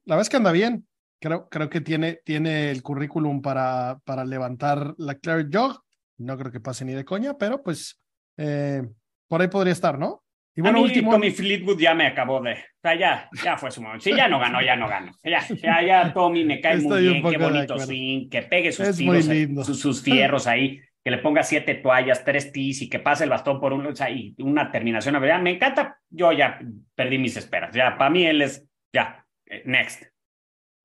[0.05, 0.87] La verdad es que anda bien.
[1.23, 5.81] Creo, creo que tiene, tiene el currículum para, para levantar la Claret Jog.
[6.17, 7.97] No creo que pase ni de coña, pero pues
[8.35, 8.83] eh,
[9.29, 10.25] por ahí podría estar, ¿no?
[10.53, 11.11] Y bueno, a mí último.
[11.11, 12.51] Tommy Fleetwood ya me acabó de...
[12.51, 14.03] O sea, ya, ya fue su momento.
[14.03, 15.13] Si ya no ganó, ya no ganó.
[15.23, 18.87] Ya, ya, ya Tommy me cae muy Estoy bien, qué bonito swing, que pegue sus
[18.89, 22.99] Es tiros, sus, sus fierros ahí, que le ponga siete toallas, tres tis y que
[22.99, 23.85] pase el bastón por un...
[23.85, 25.25] O sea, y una terminación.
[25.25, 26.01] Ya, me encanta.
[26.09, 26.59] Yo ya
[26.95, 27.73] perdí mis esperas.
[27.73, 28.67] Ya, para mí él es...
[28.91, 30.12] Ya, eh, next.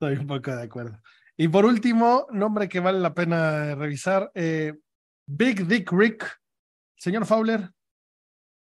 [0.01, 0.97] Estoy un poco de acuerdo.
[1.37, 4.75] Y por último, nombre que vale la pena revisar: eh,
[5.27, 6.25] Big Dick Rick.
[6.97, 7.69] Señor Fowler,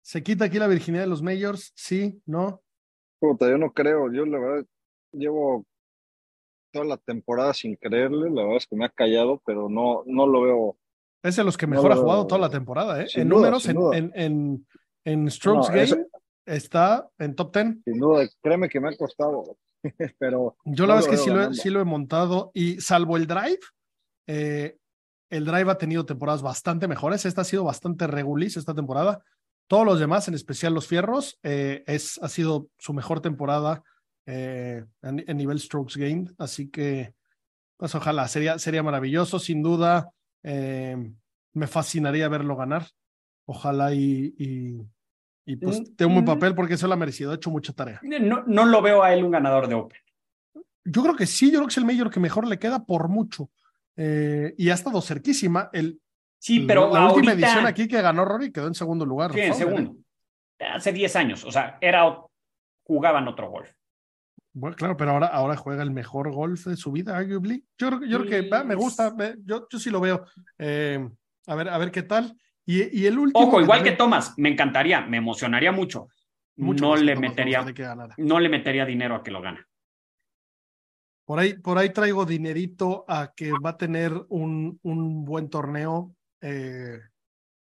[0.01, 1.73] ¿se quita aquí la virginidad de los Majors?
[1.77, 2.61] Sí, no.
[3.21, 4.67] Puta, yo no creo, yo la verdad
[5.13, 5.65] llevo
[6.73, 10.27] toda la temporada sin creerle, la verdad es que me ha callado, pero no, no
[10.27, 10.77] lo veo.
[11.23, 13.07] Es de los que No mejor ha jugado toda la temporada, ¿eh?
[13.15, 14.67] En duda, números, en, en, en,
[15.05, 16.07] en strokes No, game,
[16.47, 17.85] está en top 10.
[17.85, 19.57] Sin duda, créeme que me ha costado,
[20.19, 21.55] pero Yo la No verdad es que sí lo, he, ganando.
[21.55, 23.59] sí lo he montado y salvo el drive,
[24.27, 24.77] eh,
[25.31, 27.25] el drive ha tenido temporadas bastante mejores.
[27.25, 29.23] Esta ha sido bastante regulis esta temporada.
[29.67, 33.83] Todos los demás, en especial los fierros, eh, es, ha sido su mejor temporada
[34.27, 36.33] eh, en, en nivel strokes gained.
[36.37, 37.15] Así que,
[37.79, 39.39] pues ojalá, sería, sería maravilloso.
[39.39, 40.11] Sin duda,
[40.43, 42.87] me fascinaría verlo ganar.
[43.47, 44.83] Ojalá y, y,
[45.45, 46.41] y pues Mm, tenga un buen mm.
[46.41, 47.33] papel porque eso lo ha merecido.
[47.33, 48.01] Ha hecho mucha tarea.
[48.03, 50.01] No, no lo veo a él un ganador de Open.
[50.85, 53.09] Yo creo que sí, yo creo que es el mayor que mejor le queda por
[53.09, 53.51] mucho.
[53.97, 55.71] Eh, y ha estado cerquísima.
[55.73, 56.01] El,
[56.39, 59.33] Sí, pero la última edición aquí que ganó Rory quedó en segundo lugar.
[59.33, 59.97] Sí, en segundo.
[60.59, 62.19] Hace 10 años, o sea, era,
[62.85, 63.71] jugaban otro golf.
[64.53, 67.65] Bueno, claro, pero ahora, ahora juega el mejor golf de su vida, arguably.
[67.79, 69.15] Yo, creo- yo creo que va, me gusta,
[69.45, 70.25] yo, yo sí lo veo.
[70.59, 71.09] Eh,
[71.47, 72.37] a, ver, a ver qué tal.
[72.65, 73.47] Y, y el último.
[73.47, 76.09] Ojo, igual que también- Thomas, me encantaría, me emocionaría mucho.
[76.57, 77.65] mucho no le metería,
[78.19, 79.61] no le metería dinero a que lo gane.
[81.25, 86.15] Por ahí, por ahí traigo dinerito a que va a tener un, un buen torneo.
[86.41, 86.99] Eh,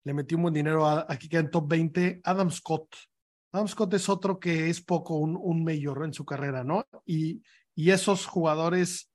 [0.03, 2.21] le metí un buen dinero a, aquí queda en top 20.
[2.23, 2.87] Adam Scott.
[3.53, 6.85] Adam Scott es otro que es poco un, un mayor en su carrera, ¿no?
[7.05, 7.41] Y,
[7.73, 9.09] y esos jugadores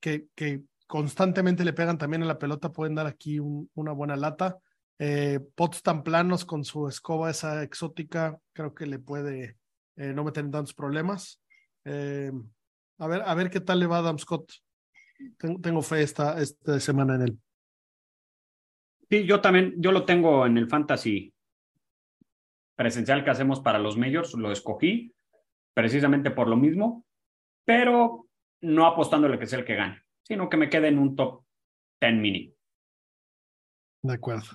[0.00, 4.16] que, que constantemente le pegan también a la pelota pueden dar aquí un- una buena
[4.16, 4.58] lata.
[4.98, 9.56] Eh, pots tan planos con su escoba esa exótica, creo que le puede
[9.96, 11.40] eh, no meter en tantos problemas.
[11.84, 12.30] Eh,
[12.98, 14.52] a ver, a ver qué tal le va a Adam Scott.
[15.38, 17.38] Ten- Tengo fe esta, esta semana en él.
[19.10, 21.32] Sí, yo también, yo lo tengo en el fantasy
[22.76, 25.14] presencial que hacemos para los majors, lo escogí
[25.74, 27.04] precisamente por lo mismo,
[27.64, 28.28] pero
[28.62, 31.44] no apostándole que sea el que gane, sino que me quede en un top
[32.00, 32.54] 10 mini.
[34.02, 34.46] De acuerdo.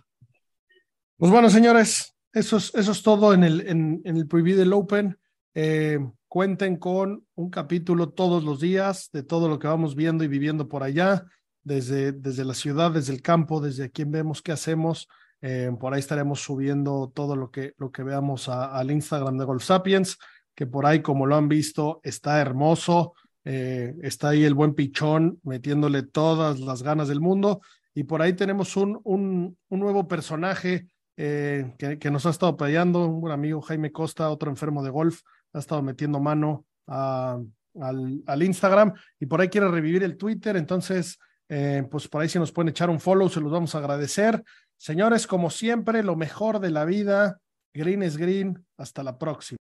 [1.20, 5.20] Pues bueno, señores, eso es, todo en el, en, el preview del Open.
[5.54, 6.00] Eh,
[6.30, 10.70] cuenten con un capítulo todos los días de todo lo que vamos viendo y viviendo
[10.70, 11.26] por allá,
[11.62, 15.10] desde, desde la ciudad, desde el campo, desde aquí vemos qué hacemos.
[15.42, 19.66] Eh, por ahí estaremos subiendo todo lo que, lo que veamos al Instagram de Golf
[19.66, 20.18] Sapiens,
[20.56, 23.14] que por ahí, como lo han visto, está hermoso.
[23.44, 27.60] Eh, está ahí el buen pichón metiéndole todas las ganas del mundo.
[27.94, 30.88] Y por ahí tenemos un, un, un nuevo personaje
[31.22, 35.20] eh, que, nos ha estado apoyando, un buen amigo Jaime Costa, otro enfermo de golf,
[35.52, 40.56] ha estado metiendo mano al Instagram y por ahí quiere revivir el Twitter.
[40.56, 43.80] Entonces, eh, pues por ahí si nos pueden echar un follow, se los vamos a
[43.80, 44.42] agradecer.
[44.78, 47.42] Señores, como siempre, lo mejor de la vida.
[47.74, 48.66] Green es green.
[48.78, 49.58] Hasta la próxima.